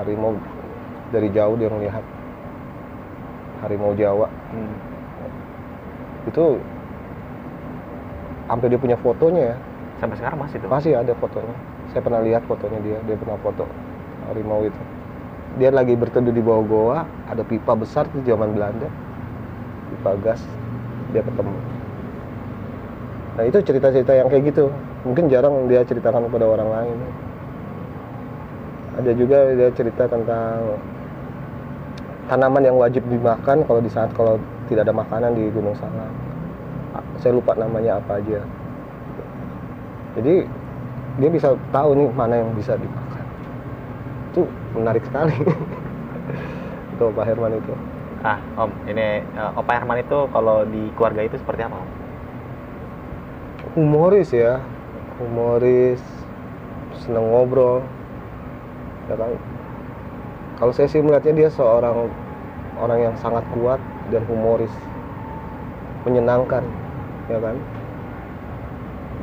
Harimau 0.00 0.40
dari 1.12 1.28
jauh 1.28 1.54
dia 1.60 1.68
melihat. 1.68 2.02
Harimau 3.60 3.92
Jawa. 3.92 4.28
Hmm. 4.50 4.74
itu 6.24 6.56
sampai 8.48 8.72
dia 8.72 8.80
punya 8.80 8.96
fotonya 8.96 9.52
ya. 9.52 9.56
Sampai 10.00 10.16
sekarang 10.16 10.40
masih 10.40 10.56
tuh. 10.56 10.72
masih 10.72 10.96
ada 10.96 11.12
fotonya 11.20 11.52
saya 11.94 12.02
pernah 12.02 12.26
lihat 12.26 12.42
fotonya 12.50 12.82
dia 12.82 12.98
dia 13.06 13.14
pernah 13.14 13.38
foto 13.38 13.70
harimau 14.26 14.66
itu. 14.66 14.82
Dia 15.62 15.70
lagi 15.70 15.94
berteduh 15.94 16.34
di 16.34 16.42
bawah 16.42 16.64
goa 16.66 16.98
ada 17.30 17.46
pipa 17.46 17.78
besar 17.78 18.10
di 18.10 18.26
zaman 18.26 18.50
Belanda. 18.50 18.90
Pipa 19.94 20.18
gas 20.18 20.42
dia 21.14 21.22
ketemu. 21.22 21.54
Nah 23.38 23.44
itu 23.46 23.58
cerita-cerita 23.62 24.10
yang 24.10 24.26
kayak 24.26 24.50
gitu. 24.50 24.74
Mungkin 25.06 25.30
jarang 25.30 25.70
dia 25.70 25.86
ceritakan 25.86 26.26
kepada 26.26 26.50
orang 26.50 26.68
lain. 26.74 26.98
Ada 28.98 29.10
juga 29.14 29.54
dia 29.54 29.70
cerita 29.70 30.10
tentang 30.10 30.82
tanaman 32.26 32.62
yang 32.66 32.74
wajib 32.74 33.06
dimakan 33.06 33.62
kalau 33.70 33.78
di 33.78 33.90
saat 33.94 34.10
kalau 34.18 34.34
tidak 34.66 34.90
ada 34.90 34.94
makanan 34.98 35.38
di 35.38 35.46
Gunung 35.54 35.78
Salak. 35.78 36.10
Saya 37.22 37.38
lupa 37.38 37.54
namanya 37.54 38.02
apa 38.02 38.18
aja. 38.18 38.42
Jadi 40.18 40.46
dia 41.18 41.30
bisa 41.30 41.54
tahu 41.70 41.94
nih 41.94 42.08
mana 42.10 42.34
yang 42.42 42.50
bisa 42.58 42.74
dimakan 42.74 43.26
itu 44.34 44.50
menarik 44.74 45.06
sekali. 45.06 45.38
Itu 46.94 47.10
Pak 47.10 47.26
Herman 47.26 47.54
itu. 47.58 47.74
Ah, 48.26 48.38
Om, 48.58 48.70
ini 48.90 49.22
eh, 49.22 49.50
Opa 49.58 49.78
Herman 49.78 50.02
itu 50.02 50.26
kalau 50.30 50.66
di 50.66 50.90
keluarga 50.94 51.26
itu 51.26 51.38
seperti 51.38 51.66
apa 51.66 51.78
Om? 51.78 51.90
humoris 53.74 54.30
ya. 54.30 54.62
Humoris 55.18 56.02
seneng 57.02 57.30
ngobrol. 57.30 57.82
Ya 59.10 59.14
kan 59.18 59.36
kalau 60.54 60.72
saya 60.72 60.86
sih 60.86 61.02
melihatnya 61.02 61.34
dia 61.34 61.50
seorang 61.50 62.08
orang 62.78 63.10
yang 63.10 63.14
sangat 63.18 63.42
kuat 63.52 63.82
dan 64.14 64.22
humoris. 64.30 64.70
Menyenangkan 66.06 66.62
ya 67.26 67.38
kan? 67.42 67.56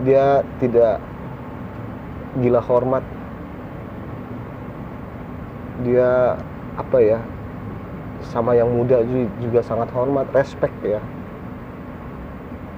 Dia 0.03 0.43
tidak 0.59 0.99
gila 2.39 2.63
hormat. 2.63 3.03
Dia 5.83 6.37
apa 6.79 6.97
ya 7.03 7.19
sama 8.31 8.55
yang 8.55 8.69
muda 8.71 9.01
ju- 9.03 9.33
juga 9.41 9.59
sangat 9.65 9.91
hormat 9.91 10.29
respect 10.31 10.75
ya. 10.85 11.01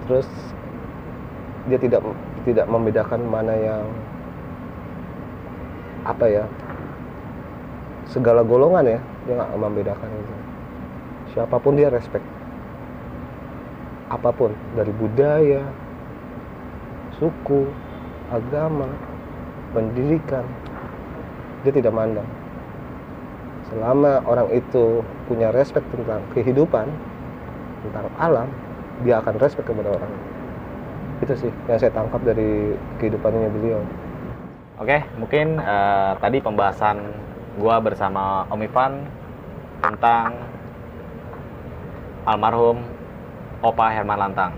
Terus 0.07 0.27
dia 1.67 1.77
tidak 1.79 2.01
tidak 2.43 2.67
membedakan 2.67 3.21
mana 3.29 3.53
yang 3.55 3.85
apa 6.03 6.25
ya 6.27 6.43
segala 8.11 8.43
golongan 8.43 8.83
ya 8.83 8.99
dia 9.23 9.33
nggak 9.39 9.51
membedakan 9.59 10.09
itu. 10.11 10.35
Siapa 11.33 11.55
pun 11.59 11.73
dia 11.79 11.87
respect. 11.87 12.25
Apa 14.11 14.29
pun 14.35 14.51
dari 14.75 14.91
budaya 14.93 15.63
suku 17.17 17.65
agama 18.29 18.89
pendidikan 19.73 20.45
dia 21.65 21.73
tidak 21.73 21.93
mandang 21.93 22.29
selama 23.67 24.21
orang 24.29 24.47
itu 24.53 25.01
punya 25.25 25.49
respect 25.49 25.85
tentang 25.91 26.21
kehidupan 26.37 26.87
tentang 27.83 28.05
alam 28.21 28.47
dia 29.01 29.19
akan 29.19 29.35
respect 29.41 29.65
kepada 29.65 29.97
orang 29.97 30.11
itu 31.25 31.33
sih 31.47 31.51
yang 31.67 31.79
saya 31.81 31.91
tangkap 31.91 32.21
dari 32.21 32.77
kehidupannya 33.01 33.49
beliau 33.49 33.81
Oke, 34.73 35.05
mungkin 35.21 35.61
eh, 35.61 36.11
tadi 36.17 36.41
pembahasan 36.41 36.97
gua 37.61 37.77
bersama 37.77 38.41
Om 38.49 38.65
Ivan 38.65 39.05
tentang 39.85 40.33
almarhum 42.25 42.81
Opa 43.61 43.93
Herman 43.93 44.17
Lantang. 44.17 44.57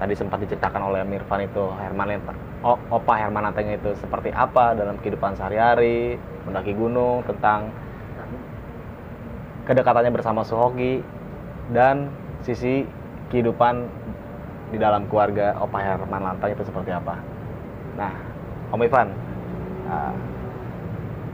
Tadi 0.00 0.14
sempat 0.16 0.40
diceritakan 0.40 0.88
oleh 0.88 1.04
Om 1.04 1.14
Irfan 1.20 1.44
itu 1.44 1.62
Herman 1.84 2.16
Lantang. 2.16 2.38
Opa 2.64 3.20
Herman 3.20 3.44
Lantang 3.44 3.68
itu 3.68 3.92
seperti 4.00 4.32
apa 4.32 4.72
dalam 4.72 4.96
kehidupan 5.04 5.36
sehari-hari, 5.36 6.16
mendaki 6.48 6.72
gunung, 6.72 7.20
tentang 7.28 7.68
kedekatannya 9.68 10.08
bersama 10.08 10.40
Suhoki 10.48 11.04
dan 11.76 12.08
sisi 12.40 12.88
kehidupan 13.28 13.84
di 14.72 14.80
dalam 14.80 15.04
keluarga 15.12 15.52
Opa 15.60 15.76
Herman 15.84 16.24
Lantang 16.24 16.56
itu 16.56 16.64
seperti 16.64 16.88
apa. 16.88 17.20
Nah, 18.00 18.12
Om 18.72 18.80
Ivan, 18.80 19.08
uh, 19.92 20.14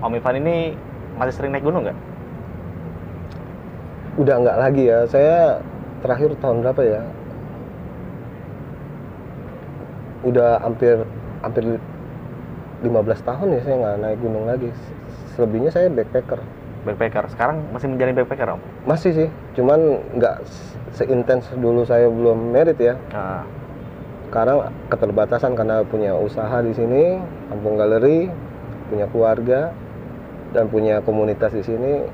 Om 0.03 0.19
Ivan 0.19 0.37
ini 0.43 0.75
masih 1.14 1.35
sering 1.38 1.55
naik 1.55 1.62
gunung 1.62 1.87
nggak? 1.87 2.11
udah 4.19 4.37
nggak 4.43 4.59
lagi 4.61 4.85
ya 4.90 5.01
saya 5.07 5.62
terakhir 6.05 6.35
tahun 6.45 6.61
berapa 6.61 6.83
ya 6.83 7.03
udah 10.27 10.61
hampir 10.61 11.01
hampir 11.40 11.64
15 12.81 13.29
tahun 13.29 13.48
ya 13.57 13.61
saya 13.61 13.76
nggak 13.76 13.96
naik 14.00 14.18
gunung 14.24 14.44
lagi. 14.48 14.70
Selebihnya 15.37 15.68
saya 15.68 15.92
backpacker. 15.92 16.40
Backpacker. 16.88 17.24
Sekarang 17.33 17.61
masih 17.72 17.92
menjalani 17.92 18.16
backpacker 18.16 18.48
Om? 18.57 18.61
masih 18.88 19.11
sih 19.12 19.29
cuman 19.53 20.00
nggak 20.16 20.37
se- 20.48 21.05
seintens 21.05 21.44
dulu 21.61 21.85
saya 21.85 22.09
belum 22.09 22.57
merit 22.57 22.81
ya. 22.81 22.96
Uh, 23.12 23.44
sekarang 24.33 24.70
keterbatasan 24.88 25.53
karena 25.59 25.83
punya 25.85 26.14
usaha 26.16 26.62
di 26.62 26.70
sini 26.72 27.18
kampung 27.50 27.76
galeri 27.76 28.31
punya 28.88 29.07
keluarga 29.11 29.74
dan 30.57 30.66
punya 30.72 31.05
komunitas 31.05 31.53
di 31.53 31.62
sini. 31.62 32.09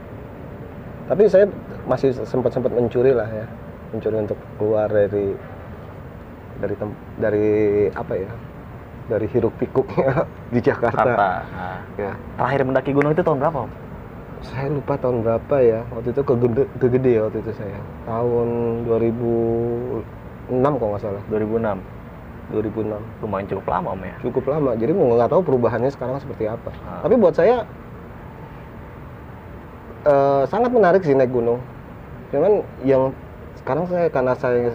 Tapi 1.06 1.30
saya 1.30 1.46
masih 1.86 2.10
sempat 2.26 2.50
sempat 2.50 2.74
mencuri 2.74 3.14
lah 3.14 3.30
ya. 3.30 3.46
Mencuri 3.94 4.18
untuk 4.18 4.38
keluar 4.58 4.90
dari 4.90 5.30
dari 6.58 6.74
tem- 6.74 7.00
dari 7.22 7.48
apa 7.94 8.14
ya 8.18 8.30
dari 9.06 9.26
hiruk 9.30 9.54
pikuknya 9.56 10.26
di 10.54 10.60
Jakarta, 10.60 11.02
Jakarta. 11.02 11.26
Nah, 11.48 11.78
ya 11.94 12.12
terakhir 12.36 12.60
mendaki 12.66 12.90
gunung 12.90 13.12
itu 13.12 13.22
tahun 13.22 13.38
berapa 13.42 13.58
Om? 13.66 13.72
saya 14.44 14.68
lupa 14.68 14.94
tahun 15.00 15.24
berapa 15.26 15.56
ya 15.58 15.80
waktu 15.90 16.12
itu 16.12 16.22
kegede, 16.22 16.62
kegede 16.78 17.10
ya 17.18 17.20
waktu 17.26 17.40
itu 17.40 17.52
saya 17.56 17.78
tahun 18.04 18.46
2006 18.84 20.54
kalau 20.54 20.90
nggak 20.92 21.02
salah 21.02 21.22
2006. 21.32 21.80
2006 22.46 22.94
Lumayan 23.26 23.46
cukup 23.50 23.66
lama 23.66 23.88
Om 23.98 24.02
ya? 24.06 24.14
cukup 24.22 24.44
lama 24.46 24.70
jadi 24.78 24.92
mau 24.94 25.10
nggak 25.10 25.30
tahu 25.34 25.42
perubahannya 25.42 25.90
sekarang 25.90 26.22
seperti 26.22 26.46
apa 26.46 26.70
Ah. 26.86 27.02
tapi 27.02 27.18
buat 27.18 27.34
saya 27.34 27.66
eh, 30.06 30.42
sangat 30.46 30.70
menarik 30.70 31.02
sih 31.02 31.16
naik 31.16 31.32
gunung 31.32 31.58
cuman 32.30 32.62
yang 32.86 33.10
sekarang 33.62 33.86
saya 33.90 34.06
karena 34.10 34.34
saya 34.38 34.70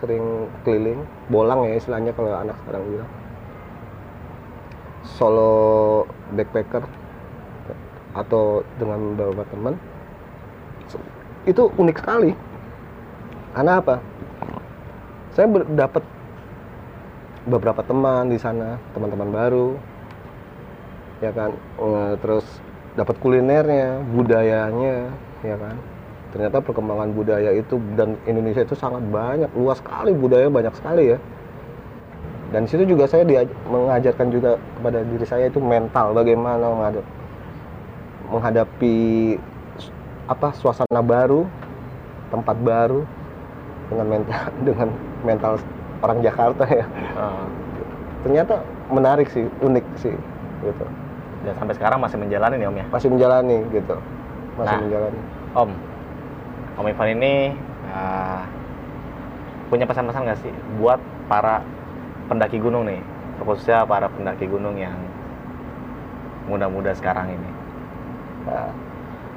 sering 0.00 0.48
keliling 0.64 1.00
bolang 1.28 1.64
ya 1.68 1.76
istilahnya 1.76 2.16
kalau 2.16 2.32
anak 2.32 2.56
sekarang 2.64 2.82
bilang 2.88 3.10
solo 5.20 6.08
backpacker 6.32 6.80
atau 8.16 8.64
dengan 8.80 9.12
beberapa 9.20 9.44
teman 9.52 9.76
itu 11.44 11.68
unik 11.76 11.96
sekali. 12.00 12.32
Karena 13.52 13.84
apa? 13.84 14.00
Saya 15.36 15.46
dapat 15.76 16.02
beberapa 17.44 17.84
teman 17.84 18.32
di 18.32 18.40
sana 18.40 18.80
teman-teman 18.96 19.28
baru 19.28 19.68
ya 21.20 21.30
kan? 21.36 21.52
Terus 22.24 22.48
dapat 22.96 23.20
kulinernya 23.20 24.00
budayanya 24.16 25.12
ya 25.44 25.56
kan? 25.60 25.76
Ternyata 26.30 26.62
perkembangan 26.62 27.10
budaya 27.10 27.50
itu 27.54 27.78
dan 27.98 28.14
Indonesia 28.26 28.62
itu 28.62 28.78
sangat 28.78 29.02
banyak 29.10 29.50
luas 29.54 29.82
sekali 29.82 30.14
budaya 30.14 30.46
banyak 30.46 30.74
sekali 30.78 31.14
ya 31.14 31.18
dan 32.52 32.62
situ 32.70 32.82
juga 32.92 33.04
saya 33.06 33.24
diaj- 33.30 33.54
mengajarkan 33.74 34.28
juga 34.34 34.50
kepada 34.76 34.98
diri 35.10 35.24
saya 35.32 35.44
itu 35.50 35.60
mental 35.62 36.06
bagaimana 36.18 36.64
menghadap- 36.74 37.08
menghadapi 38.20 38.94
apa 40.28 40.48
suasana 40.54 41.02
baru 41.02 41.50
tempat 42.30 42.56
baru 42.62 43.00
dengan 43.90 44.06
mental 44.06 44.42
dengan 44.68 44.88
mental 45.22 45.52
orang 46.04 46.18
Jakarta 46.22 46.64
ya 46.68 46.86
Uh, 47.10 47.50
ternyata 48.22 48.62
menarik 48.88 49.26
sih 49.34 49.44
unik 49.60 49.84
sih 49.98 50.14
gitu 50.62 50.84
dan 51.42 51.54
sampai 51.58 51.74
sekarang 51.74 51.98
masih 51.98 52.16
menjalani 52.22 52.54
nih 52.56 52.68
Om 52.70 52.76
ya? 52.80 52.86
masih 52.94 53.08
menjalani 53.10 53.56
gitu 53.74 53.96
masih 54.56 54.76
Nah. 54.78 54.82
menjalani 54.86 55.20
Om, 55.58 55.70
Om 56.78 56.86
Ivan 56.86 57.08
ini 57.18 57.32
uh, 57.84 58.40
punya 59.68 59.84
pesan-pesan 59.90 60.22
nggak 60.22 60.40
sih 60.40 60.52
buat 60.78 60.98
para 61.26 61.66
pendaki 62.30 62.62
gunung 62.62 62.86
nih, 62.86 63.02
khususnya 63.42 63.82
para 63.82 64.06
pendaki 64.06 64.46
gunung 64.46 64.78
yang 64.78 64.94
muda-muda 66.46 66.94
sekarang 66.94 67.26
ini? 67.34 67.50
Nah, 68.46 68.70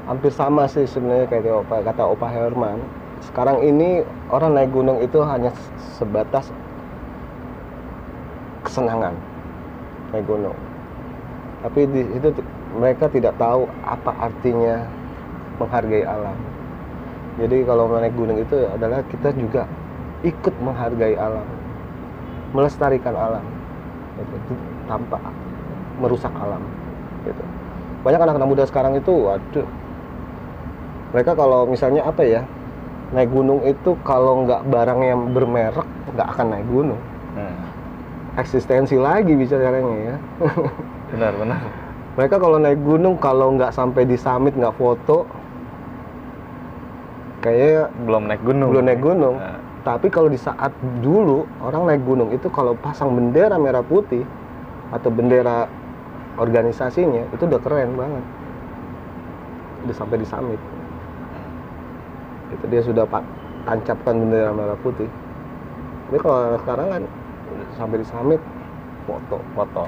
hampir 0.06 0.30
sama 0.30 0.70
sih 0.70 0.86
sebenarnya 0.86 1.26
kayak 1.26 1.66
opa, 1.66 1.82
kata 1.82 2.06
Opa 2.06 2.30
Herman. 2.30 2.78
Sekarang 3.26 3.66
ini 3.66 4.06
orang 4.30 4.54
naik 4.54 4.70
gunung 4.70 5.02
itu 5.02 5.26
hanya 5.26 5.50
sebatas 5.98 6.54
kesenangan 8.62 9.18
naik 10.14 10.30
gunung. 10.30 10.56
Tapi 11.66 11.90
di 11.90 12.06
situ 12.14 12.30
mereka 12.78 13.10
tidak 13.10 13.34
tahu 13.42 13.66
apa 13.82 14.12
artinya 14.22 14.86
menghargai 15.58 16.06
alam. 16.06 16.38
Jadi 17.42 17.66
kalau 17.66 17.90
naik 17.90 18.14
gunung 18.14 18.38
itu 18.38 18.70
adalah 18.70 19.02
kita 19.10 19.34
juga 19.34 19.66
ikut 20.22 20.54
menghargai 20.62 21.18
alam 21.18 21.63
melestarikan 22.54 23.12
alam. 23.12 23.46
Gitu, 24.14 24.36
tanpa 24.86 25.18
merusak 25.98 26.32
alam. 26.34 26.62
Gitu. 27.24 27.44
Banyak 28.02 28.20
anak-anak 28.22 28.50
muda 28.50 28.64
sekarang 28.64 28.94
itu 28.94 29.10
waduh. 29.10 29.68
Mereka 31.12 31.34
kalau 31.34 31.66
misalnya 31.66 32.04
apa 32.04 32.22
ya 32.22 32.42
naik 33.14 33.30
gunung 33.30 33.62
itu 33.62 33.94
kalau 34.02 34.42
nggak 34.44 34.66
barang 34.66 35.00
yang 35.00 35.20
bermerek 35.30 35.86
nggak 36.10 36.28
akan 36.30 36.46
naik 36.50 36.68
gunung. 36.68 37.02
Hmm, 37.34 37.58
eksistensi 38.36 38.98
lagi 38.98 39.34
bicaranya 39.34 39.82
ya. 40.04 40.16
Benar 41.14 41.34
benar. 41.38 41.62
mereka 42.14 42.38
kalau 42.38 42.58
naik 42.58 42.82
gunung 42.82 43.18
kalau 43.18 43.54
nggak 43.54 43.70
sampai 43.70 44.06
di 44.06 44.14
summit 44.14 44.54
nggak 44.54 44.74
foto 44.74 45.26
kayaknya 47.40 47.90
Belum 48.06 48.24
naik 48.26 48.42
gunung. 48.42 48.70
belum 48.70 48.84
naik 48.86 49.02
gunung. 49.02 49.36
Nah, 49.38 49.58
tapi 49.84 50.08
kalau 50.08 50.32
di 50.32 50.40
saat 50.40 50.72
dulu 51.04 51.44
orang 51.60 51.92
naik 51.92 52.08
gunung 52.08 52.32
itu 52.32 52.48
kalau 52.48 52.72
pasang 52.80 53.12
bendera 53.12 53.60
merah 53.60 53.84
putih 53.84 54.24
atau 54.96 55.12
bendera 55.12 55.68
organisasinya 56.40 57.28
itu 57.36 57.44
udah 57.44 57.60
keren 57.60 57.92
banget. 58.00 58.24
Udah 59.84 59.96
sampai 60.00 60.24
di 60.24 60.28
summit. 60.28 60.62
Itu 62.56 62.66
dia 62.72 62.80
sudah 62.80 63.04
pak 63.04 63.28
tancapkan 63.68 64.24
bendera 64.24 64.56
merah 64.56 64.80
putih. 64.80 65.12
Tapi 66.08 66.18
kalau 66.24 66.56
sekarang 66.64 66.88
kan 66.88 67.04
udah 67.52 67.68
sampai 67.76 67.98
di 68.00 68.08
summit 68.08 68.42
foto 69.04 69.38
foto. 69.52 69.86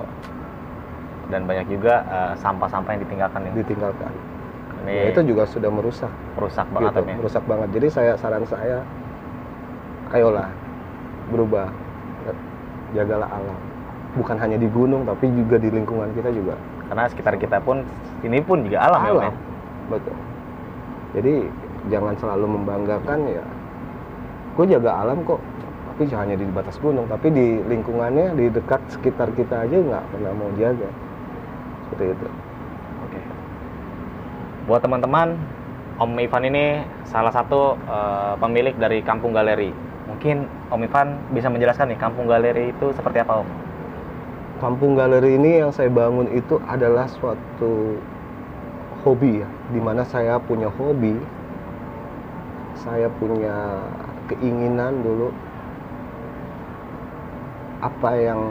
Dan 1.32 1.48
banyak 1.48 1.72
juga 1.72 2.04
uh, 2.06 2.34
sampah-sampah 2.38 3.00
yang 3.00 3.02
ditinggalkan 3.08 3.48
ini. 3.48 3.64
ditinggalkan. 3.64 4.12
Ini 4.86 4.91
ya, 4.91 5.04
itu 5.16 5.22
juga 5.24 5.48
sudah 5.48 5.72
merusak. 5.72 6.12
Merusak 6.38 6.68
banget 6.70 6.91
gitu, 6.93 7.02
ya. 7.02 7.16
merusak 7.18 7.43
banget. 7.48 7.70
Jadi 7.74 7.88
saya 7.89 8.12
saran 8.20 8.46
saya 8.46 8.84
ayolah 10.14 10.49
berubah. 11.32 11.70
Jagalah 12.93 13.28
alam. 13.28 13.60
Bukan 14.16 14.38
hanya 14.39 14.56
di 14.56 14.70
gunung 14.72 15.03
tapi 15.03 15.28
juga 15.34 15.60
di 15.60 15.70
lingkungan 15.74 16.12
kita 16.16 16.30
juga. 16.32 16.56
Karena 16.86 17.10
sekitar 17.10 17.36
kita 17.36 17.58
pun 17.60 17.82
ini 18.22 18.39
pun 18.39 18.62
juga 18.64 18.86
alam, 18.86 19.01
ya, 19.01 19.10
Om, 19.10 19.18
ya. 19.18 19.22
alam 19.26 19.36
betul. 19.89 20.16
Jadi 21.16 21.36
jangan 21.89 22.14
selalu 22.20 22.45
membanggakan 22.60 23.20
ya. 23.30 23.45
Gue 24.56 24.66
jaga 24.72 25.03
alam 25.03 25.20
kok 25.28 25.41
tapi 25.95 26.12
hanya 26.12 26.36
di 26.36 26.45
batas 26.51 26.76
gunung. 26.80 27.08
Tapi 27.08 27.32
di 27.32 27.47
lingkungannya 27.72 28.36
di 28.36 28.51
dekat 28.51 28.84
sekitar 28.91 29.32
kita 29.32 29.64
aja 29.64 29.78
nggak 29.80 30.03
pernah 30.12 30.32
mau 30.36 30.51
jaga. 30.60 30.89
Seperti 31.88 32.06
itu. 32.12 32.28
Oke. 33.08 33.20
Buat 34.68 34.82
teman-teman, 34.84 35.39
Om 35.95 36.12
Ivan 36.20 36.43
ini 36.51 36.84
salah 37.08 37.32
satu 37.32 37.80
eh, 37.80 38.34
pemilik 38.43 38.76
dari 38.76 38.99
Kampung 38.99 39.32
Galeri. 39.32 39.72
Mungkin 40.06 40.45
Om 40.70 40.86
Ivan 40.86 41.18
bisa 41.34 41.49
menjelaskan 41.49 41.89
nih 41.89 41.99
Kampung 41.99 42.30
Galeri 42.30 42.70
itu 42.70 42.93
seperti 42.93 43.22
apa, 43.22 43.41
Om? 43.41 43.49
kampung 44.56 44.95
galeri 44.95 45.36
ini 45.36 45.60
yang 45.60 45.72
saya 45.76 45.91
bangun 45.91 46.32
itu 46.32 46.56
adalah 46.64 47.12
suatu 47.12 47.99
hobi 49.03 49.43
ya 49.43 49.47
di 49.70 49.80
mana 49.84 50.08
saya 50.08 50.39
punya 50.39 50.72
hobi 50.80 51.20
saya 52.80 53.12
punya 53.20 53.84
keinginan 54.32 55.03
dulu 55.03 55.30
apa 57.84 58.10
yang 58.18 58.41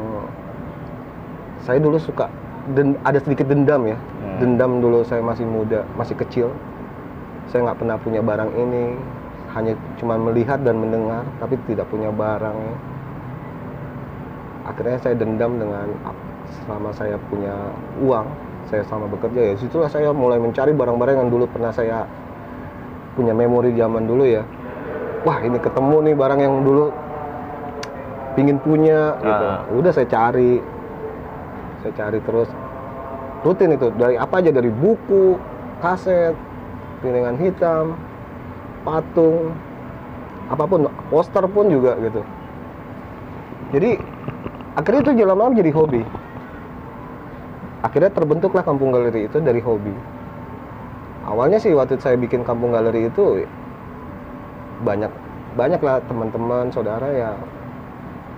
saya 1.65 1.81
dulu 1.81 1.97
suka 1.97 2.29
dan 2.77 2.95
ada 3.03 3.19
sedikit 3.19 3.49
dendam 3.49 3.89
ya 3.89 3.97
Hmm. 3.97 4.41
dendam 4.41 4.85
dulu 4.85 5.05
saya 5.05 5.25
masih 5.25 5.49
muda 5.49 5.89
masih 5.97 6.17
kecil 6.21 6.53
saya 7.49 7.65
nggak 7.65 7.81
pernah 7.81 7.97
punya 8.01 8.21
barang 8.21 8.53
ini 8.57 8.97
hanya 9.55 9.73
cuma 10.03 10.19
melihat 10.19 10.59
dan 10.67 10.83
mendengar 10.83 11.23
tapi 11.39 11.55
tidak 11.71 11.87
punya 11.87 12.11
barang. 12.11 12.59
Akhirnya 14.67 14.99
saya 14.99 15.15
dendam 15.15 15.61
dengan 15.63 15.87
selama 16.65 16.91
saya 16.91 17.17
punya 17.31 17.55
uang 18.03 18.27
saya 18.65 18.83
sama 18.89 19.05
bekerja 19.09 19.53
ya 19.53 19.55
situlah 19.61 19.89
saya 19.93 20.09
mulai 20.13 20.41
mencari 20.41 20.73
barang-barang 20.73 21.21
yang 21.21 21.31
dulu 21.31 21.45
pernah 21.49 21.69
saya 21.69 22.09
punya 23.15 23.31
memori 23.31 23.71
zaman 23.79 24.05
dulu 24.11 24.25
ya. 24.27 24.43
Wah 25.23 25.39
ini 25.41 25.57
ketemu 25.57 25.97
nih 26.11 26.15
barang 26.19 26.41
yang 26.43 26.55
dulu 26.67 26.85
pingin 28.35 28.59
punya 28.59 29.15
gitu. 29.23 29.45
Ah. 29.47 29.63
udah 29.71 29.93
saya 29.95 30.09
cari. 30.11 30.59
Saya 31.87 31.93
cari 31.95 32.19
terus. 32.27 32.51
Rutin 33.45 33.77
itu 33.77 33.93
dari 33.95 34.19
apa 34.19 34.41
aja? 34.43 34.51
Dari 34.51 34.73
buku 34.73 35.37
kaset 35.79 36.35
piringan 37.05 37.37
hitam 37.37 37.95
patung 38.85 39.57
apa 40.53 40.65
pun 40.69 40.87
poster 41.09 41.45
pun 41.49 41.67
juga 41.73 41.97
gitu. 41.99 42.21
Jadi 43.73 43.97
akhirnya 44.77 45.01
itu 45.01 45.13
jalan 45.25 45.37
malam 45.41 45.55
jadi 45.57 45.73
hobi. 45.73 46.05
Akhirnya 47.85 48.13
terbentuklah 48.13 48.65
kampung 48.65 48.93
galeri 48.93 49.27
itu 49.27 49.41
dari 49.41 49.61
hobi. 49.65 49.93
Awalnya 51.25 51.57
sih 51.57 51.73
waktu 51.73 51.97
saya 51.99 52.21
bikin 52.21 52.45
kampung 52.45 52.77
galeri 52.77 53.09
itu 53.09 53.49
banyak 54.85 55.09
banyak 55.57 55.81
lah 55.81 56.03
teman-teman 56.05 56.69
saudara 56.69 57.09
ya 57.09 57.31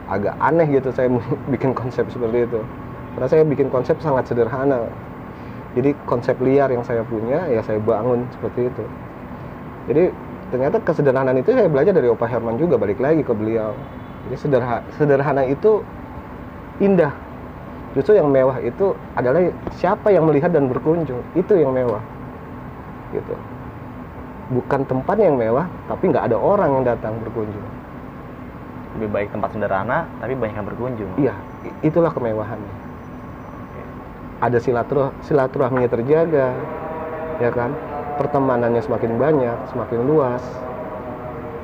agak 0.07 0.38
aneh 0.38 0.70
gitu 0.70 0.94
saya 0.94 1.11
bikin 1.53 1.74
konsep 1.74 2.07
seperti 2.09 2.47
itu. 2.47 2.61
Karena 3.18 3.26
saya 3.26 3.42
bikin 3.42 3.68
konsep 3.72 3.99
sangat 3.99 4.30
sederhana. 4.30 4.86
Jadi 5.74 5.92
konsep 6.09 6.38
liar 6.40 6.72
yang 6.72 6.86
saya 6.86 7.05
punya 7.05 7.44
ya 7.51 7.61
saya 7.61 7.82
bangun 7.82 8.24
seperti 8.32 8.70
itu. 8.72 8.84
Jadi 9.92 10.05
ternyata 10.51 10.78
kesederhanaan 10.82 11.42
itu 11.42 11.51
saya 11.51 11.66
belajar 11.66 11.92
dari 11.94 12.07
Opa 12.07 12.26
Herman 12.30 12.59
juga 12.61 12.78
balik 12.78 13.03
lagi 13.03 13.22
ke 13.26 13.32
beliau. 13.34 13.74
Jadi 14.26 14.36
sederhana, 14.38 14.82
sederhana 14.99 15.42
itu 15.47 15.82
indah. 16.82 17.14
Justru 17.94 18.18
yang 18.18 18.28
mewah 18.28 18.61
itu 18.61 18.92
adalah 19.16 19.40
siapa 19.80 20.12
yang 20.12 20.28
melihat 20.28 20.53
dan 20.53 20.68
berkunjung. 20.68 21.22
Itu 21.32 21.57
yang 21.57 21.72
mewah. 21.72 22.03
Gitu. 23.14 23.34
Bukan 24.53 24.86
tempat 24.86 25.16
yang 25.18 25.34
mewah 25.34 25.66
tapi 25.90 26.11
nggak 26.12 26.30
ada 26.30 26.36
orang 26.38 26.70
yang 26.78 26.84
datang 26.86 27.18
berkunjung. 27.22 27.66
Lebih 28.97 29.09
baik 29.12 29.28
tempat 29.34 29.53
sederhana, 29.53 30.09
tapi 30.22 30.32
banyak 30.32 30.57
yang 30.57 30.68
berkunjung. 30.68 31.11
iya 31.20 31.34
itulah 31.82 32.09
kemewahannya. 32.14 32.74
Ada 34.40 34.61
silaturah 34.61 35.16
silaturahminya 35.24 35.88
terjaga 35.88 36.53
ya 37.40 37.51
kan 37.53 37.72
pertemanannya 38.16 38.80
semakin 38.80 39.20
banyak 39.20 39.58
semakin 39.72 40.00
luas 40.08 40.42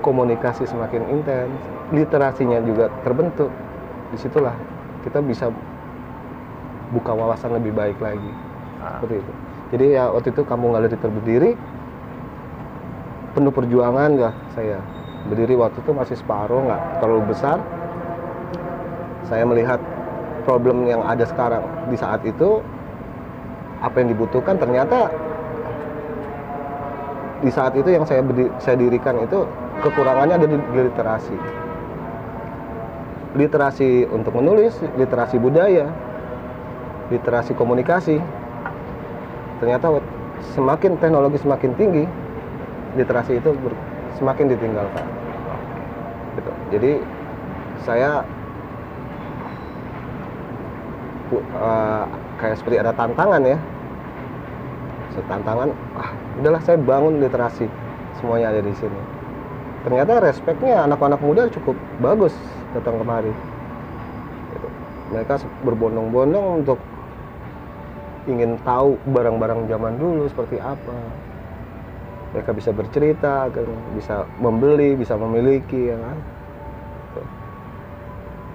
komunikasi 0.02 0.66
semakin 0.66 1.06
intens 1.08 1.56
literasinya 1.94 2.58
juga 2.64 2.90
terbentuk. 3.06 3.48
Di 4.12 4.18
situlah 4.20 4.52
kita 5.06 5.22
bisa 5.22 5.48
buka 6.92 7.12
wawasan 7.16 7.56
lebih 7.56 7.72
baik 7.72 7.96
lagi. 8.02 8.32
Ah, 8.82 9.00
seperti 9.00 9.22
itu. 9.22 9.32
Jadi 9.72 9.86
ya 9.96 10.04
waktu 10.12 10.28
itu 10.36 10.42
kampung 10.44 10.76
galeri 10.76 10.96
terberdiri 10.98 11.50
penuh 13.32 13.52
perjuangan 13.54 14.10
ya 14.18 14.30
saya? 14.52 14.78
Berdiri 15.22 15.54
waktu 15.54 15.78
itu 15.80 15.90
masih 15.94 16.16
separuh 16.18 16.66
nggak 16.66 16.82
terlalu 17.00 17.22
besar. 17.32 17.62
Saya 19.30 19.46
melihat 19.48 19.78
problem 20.44 20.84
yang 20.90 21.00
ada 21.06 21.22
sekarang 21.24 21.62
di 21.88 21.96
saat 21.96 22.20
itu 22.26 22.60
apa 23.80 24.02
yang 24.02 24.12
dibutuhkan 24.12 24.58
ternyata 24.58 25.08
di 27.42 27.50
saat 27.50 27.74
itu 27.74 27.90
yang 27.90 28.06
saya 28.06 28.22
saya 28.62 28.78
dirikan 28.78 29.18
itu 29.18 29.42
kekurangannya 29.82 30.38
ada 30.38 30.46
di 30.46 30.56
literasi. 30.56 31.36
Literasi 33.34 34.06
untuk 34.14 34.38
menulis 34.38 34.78
literasi 34.94 35.42
budaya 35.42 35.90
literasi 37.10 37.52
komunikasi. 37.58 38.22
Ternyata 39.58 40.00
semakin 40.54 40.96
teknologi 41.02 41.38
semakin 41.42 41.70
tinggi 41.74 42.04
literasi 42.94 43.42
itu 43.42 43.50
ber- 43.58 43.78
semakin 44.16 44.46
ditinggalkan. 44.54 45.06
Gitu. 46.32 46.52
jadi 46.72 46.92
saya 47.84 48.24
eh, 51.36 52.04
kayak 52.40 52.56
seperti 52.56 52.76
ada 52.80 52.92
tantangan 52.96 53.42
ya. 53.44 53.58
Tantangan 55.28 55.68
ah 55.92 56.21
udahlah 56.40 56.62
saya 56.64 56.78
bangun 56.80 57.20
literasi. 57.20 57.66
Semuanya 58.20 58.54
ada 58.54 58.62
di 58.64 58.72
sini. 58.76 59.00
Ternyata 59.82 60.22
respeknya 60.22 60.86
anak-anak 60.86 61.20
muda 61.20 61.50
cukup 61.50 61.74
bagus 61.98 62.32
datang 62.72 63.02
kemari. 63.02 63.32
Gitu. 64.52 64.68
mereka 65.10 65.42
berbondong-bondong 65.66 66.46
untuk 66.62 66.78
ingin 68.30 68.54
tahu 68.62 68.94
barang-barang 69.10 69.66
zaman 69.66 69.98
dulu 69.98 70.30
seperti 70.30 70.62
apa. 70.62 70.96
Mereka 72.32 72.50
bisa 72.56 72.70
bercerita 72.72 73.50
bisa 73.92 74.24
membeli 74.40 74.96
bisa 74.96 75.18
memiliki 75.18 75.92
ya 75.92 75.98
kan? 76.00 76.18
Tuh. 77.12 77.28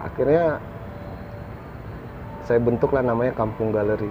akhirnya 0.02 0.46
saya 2.48 2.64
bentuklah 2.64 3.04
namanya 3.04 3.36
kampung 3.36 3.76
galeri 3.76 4.10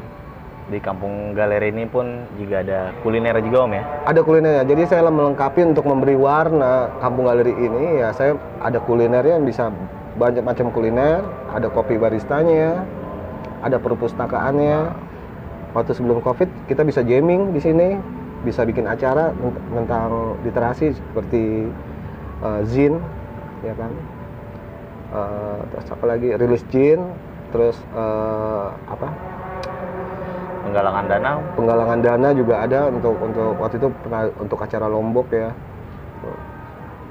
Di 0.66 0.82
Kampung 0.82 1.30
Galeri 1.38 1.70
ini 1.70 1.86
pun 1.86 2.26
juga 2.34 2.66
ada 2.66 2.90
kuliner 3.06 3.38
juga, 3.38 3.70
Om 3.70 3.72
ya. 3.78 3.82
ada 4.02 4.20
kulinernya. 4.26 4.62
Jadi 4.66 4.82
saya 4.90 5.06
melengkapi 5.06 5.62
untuk 5.62 5.86
memberi 5.86 6.18
warna 6.18 6.90
kampung 6.98 7.30
galeri 7.30 7.54
ini. 7.54 8.02
Ya 8.02 8.10
saya 8.10 8.34
ada 8.58 8.82
kulinernya 8.82 9.38
yang 9.38 9.46
bisa 9.46 9.70
banyak 10.18 10.42
macam 10.42 10.74
kuliner. 10.74 11.22
Ada 11.54 11.70
kopi 11.70 11.94
baristanya 12.02 12.82
ada 13.62 13.78
perpustakaannya. 13.78 14.90
Waktu 15.70 15.92
sebelum 15.94 16.18
covid 16.18 16.50
kita 16.66 16.82
bisa 16.82 17.06
jamming 17.06 17.54
di 17.54 17.62
sini. 17.62 17.88
Bisa 18.42 18.66
bikin 18.66 18.90
acara 18.90 19.30
tent- 19.38 19.62
tentang 19.70 20.34
literasi 20.42 20.98
seperti 20.98 21.70
eh, 22.42 22.60
zin 22.66 22.98
ya 23.62 23.74
kan? 23.78 23.90
Eh, 25.14 25.58
terus 25.70 25.86
apa 25.94 26.04
lagi? 26.10 26.34
Rilis 26.34 26.66
jin. 26.74 27.06
Terus 27.54 27.78
eh, 27.94 28.66
apa 28.90 29.08
Penggalangan 30.66 31.04
dana? 31.06 31.30
Penggalangan 31.54 31.98
dana 32.02 32.28
juga 32.34 32.54
ada 32.66 32.90
untuk 32.90 33.14
untuk 33.22 33.54
waktu 33.62 33.76
itu 33.78 33.88
pernah 34.02 34.22
untuk 34.42 34.58
acara 34.58 34.86
lombok 34.90 35.26
ya. 35.30 35.50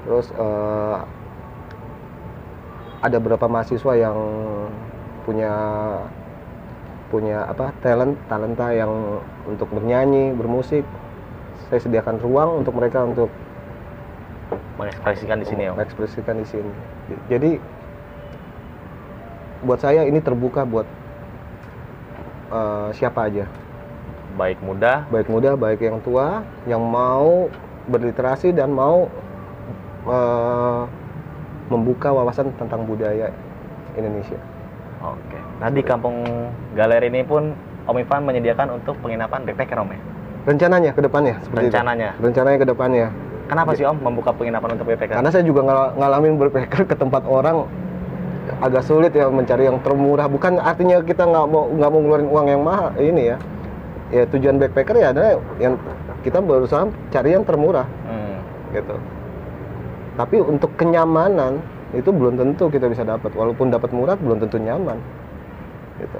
Terus 0.04 0.28
eh, 0.36 0.96
ada 3.00 3.16
beberapa 3.16 3.48
mahasiswa 3.48 3.92
yang 3.96 4.16
punya 5.24 5.52
punya 7.06 7.46
apa 7.46 7.70
talent 7.80 8.18
talenta 8.28 8.70
yang 8.76 9.22
untuk 9.48 9.72
bernyanyi 9.72 10.36
bermusik. 10.36 10.84
Saya 11.66 11.82
sediakan 11.82 12.22
ruang 12.22 12.62
untuk 12.62 12.78
mereka 12.78 13.02
untuk 13.02 13.26
mengekspresikan 14.78 15.42
di 15.42 15.46
sini, 15.48 15.62
Om. 15.66 15.74
mengekspresikan 15.74 16.36
di 16.38 16.46
sini. 16.46 16.72
Jadi 17.26 17.50
buat 19.66 19.82
saya 19.82 20.06
ini 20.06 20.22
terbuka 20.22 20.62
buat 20.62 20.86
eh, 22.50 22.88
siapa 22.92 23.26
aja 23.26 23.46
Baik 24.36 24.60
muda, 24.60 25.08
baik 25.08 25.32
muda 25.32 25.56
baik 25.56 25.80
yang 25.80 25.96
tua 26.04 26.44
yang 26.68 26.84
mau 26.84 27.48
berliterasi 27.88 28.52
dan 28.52 28.68
mau 28.70 29.08
eh, 30.06 30.82
membuka 31.66 32.12
wawasan 32.12 32.52
tentang 32.54 32.84
budaya 32.84 33.32
Indonesia 33.96 34.38
Oke. 35.02 35.38
Nah 35.60 35.68
di 35.70 35.82
kampung 35.84 36.24
galeri 36.72 37.08
ini 37.08 37.22
pun 37.22 37.52
Om 37.86 37.96
Ivan 38.02 38.26
menyediakan 38.26 38.82
untuk 38.82 38.98
penginapan 38.98 39.46
backpacker 39.46 39.78
Om 39.78 39.90
ya? 39.94 40.00
Rencananya 40.46 40.90
ke 40.94 41.00
depannya 41.02 41.34
Rencananya. 41.52 42.10
itu. 42.14 42.22
Rencananya 42.22 42.58
ke 42.58 42.66
depannya. 42.66 43.06
Kenapa 43.46 43.78
sih 43.78 43.86
Om 43.86 43.98
membuka 44.02 44.34
penginapan 44.34 44.74
untuk 44.74 44.90
backpacker? 44.90 45.14
Karena 45.14 45.30
saya 45.30 45.44
juga 45.46 45.62
ngal- 45.62 45.92
ngalamin 45.94 46.34
berpikir 46.38 46.82
ke 46.90 46.94
tempat 46.98 47.22
orang 47.28 47.70
agak 48.60 48.82
sulit 48.84 49.12
ya 49.12 49.28
mencari 49.28 49.68
yang 49.68 49.78
termurah. 49.84 50.26
Bukan 50.26 50.56
artinya 50.60 51.00
kita 51.04 51.28
nggak 51.28 51.46
mau 51.48 51.68
nggak 51.68 51.90
mau 51.92 52.00
ngeluarin 52.00 52.28
uang 52.28 52.46
yang 52.48 52.62
mahal 52.64 52.88
ini 52.96 53.34
ya. 53.34 53.36
Ya 54.14 54.22
tujuan 54.30 54.56
backpacker 54.62 54.96
ya 54.96 55.10
adalah 55.10 55.36
yang 55.58 55.74
kita 56.22 56.38
berusaha 56.38 56.86
cari 57.10 57.34
yang 57.34 57.42
termurah 57.42 57.86
Hmm. 58.06 58.38
gitu. 58.70 58.96
Tapi 60.16 60.36
untuk 60.40 60.70
kenyamanan 60.80 61.60
itu 61.92 62.08
belum 62.08 62.38
tentu 62.38 62.70
kita 62.70 62.88
bisa 62.88 63.02
dapat. 63.02 63.34
Walaupun 63.34 63.68
dapat 63.68 63.90
murah 63.92 64.16
belum 64.16 64.40
tentu 64.40 64.56
nyaman. 64.56 64.96
Gitu. 66.00 66.18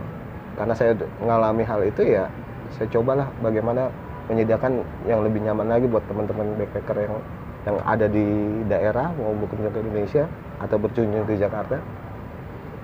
Karena 0.57 0.73
saya 0.73 0.93
d- 0.97 1.09
ngalami 1.21 1.65
hal 1.65 1.81
itu 1.85 2.03
ya 2.05 2.29
saya 2.75 2.89
cobalah 2.91 3.29
bagaimana 3.41 3.89
menyediakan 4.27 4.83
yang 5.07 5.23
lebih 5.23 5.39
nyaman 5.47 5.71
lagi 5.71 5.87
buat 5.87 6.03
teman-teman 6.11 6.59
backpacker 6.59 7.07
yang 7.07 7.15
yang 7.67 7.77
ada 7.83 8.07
di 8.11 8.27
daerah 8.67 9.11
mau 9.15 9.35
berkunjung 9.39 9.71
ke 9.71 9.79
Indonesia 9.83 10.25
atau 10.59 10.77
berkunjung 10.79 11.27
ke 11.27 11.35
Jakarta. 11.39 11.79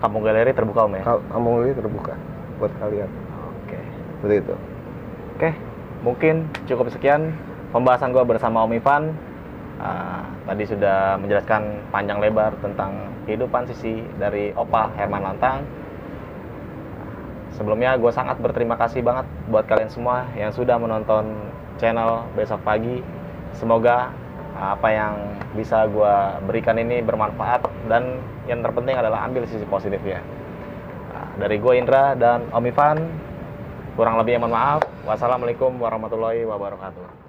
Kampung 0.02 0.26
Galeri 0.26 0.50
terbuka 0.50 0.90
Om 0.90 0.98
ya? 0.98 1.04
Kampung 1.30 1.62
Lili 1.62 1.78
terbuka 1.78 2.18
buat 2.58 2.74
kalian. 2.82 3.06
Oke. 3.62 3.78
Seperti 4.18 4.34
itu. 4.42 4.54
Oke, 5.38 5.50
mungkin 6.02 6.34
cukup 6.66 6.90
sekian 6.90 7.30
pembahasan 7.70 8.10
gue 8.10 8.22
bersama 8.26 8.66
Om 8.66 8.74
Ivan. 8.74 9.14
Ah, 9.78 10.26
tadi 10.46 10.66
sudah 10.66 11.18
menjelaskan 11.22 11.90
panjang 11.94 12.18
lebar 12.18 12.54
tentang 12.58 13.14
kehidupan 13.26 13.66
sisi 13.70 14.02
dari 14.18 14.50
Opa 14.58 14.90
Herman 14.98 15.22
Lantang. 15.22 15.62
Sebelumnya 17.54 17.94
gue 17.94 18.10
sangat 18.10 18.42
berterima 18.42 18.74
kasih 18.74 19.06
banget 19.06 19.26
buat 19.46 19.70
kalian 19.70 19.90
semua 19.90 20.26
yang 20.34 20.50
sudah 20.50 20.82
menonton 20.82 21.30
channel 21.78 22.26
besok 22.34 22.58
pagi. 22.66 23.02
Semoga 23.54 24.10
apa 24.52 24.88
yang 24.92 25.14
bisa 25.56 25.88
gue 25.88 26.14
berikan 26.44 26.76
ini 26.76 27.00
bermanfaat 27.00 27.64
dan 27.88 28.20
yang 28.44 28.60
terpenting 28.60 28.96
adalah 28.98 29.24
ambil 29.24 29.48
sisi 29.48 29.64
positifnya. 29.64 30.20
Nah, 31.12 31.26
Dari 31.40 31.56
gue 31.56 31.72
Indra 31.76 32.12
dan 32.12 32.48
Om 32.52 32.64
Ivan, 32.68 32.98
kurang 33.96 34.20
lebihnya 34.20 34.44
mohon 34.44 34.54
maaf. 34.56 34.80
Wassalamualaikum 35.08 35.76
warahmatullahi 35.80 36.44
wabarakatuh. 36.44 37.21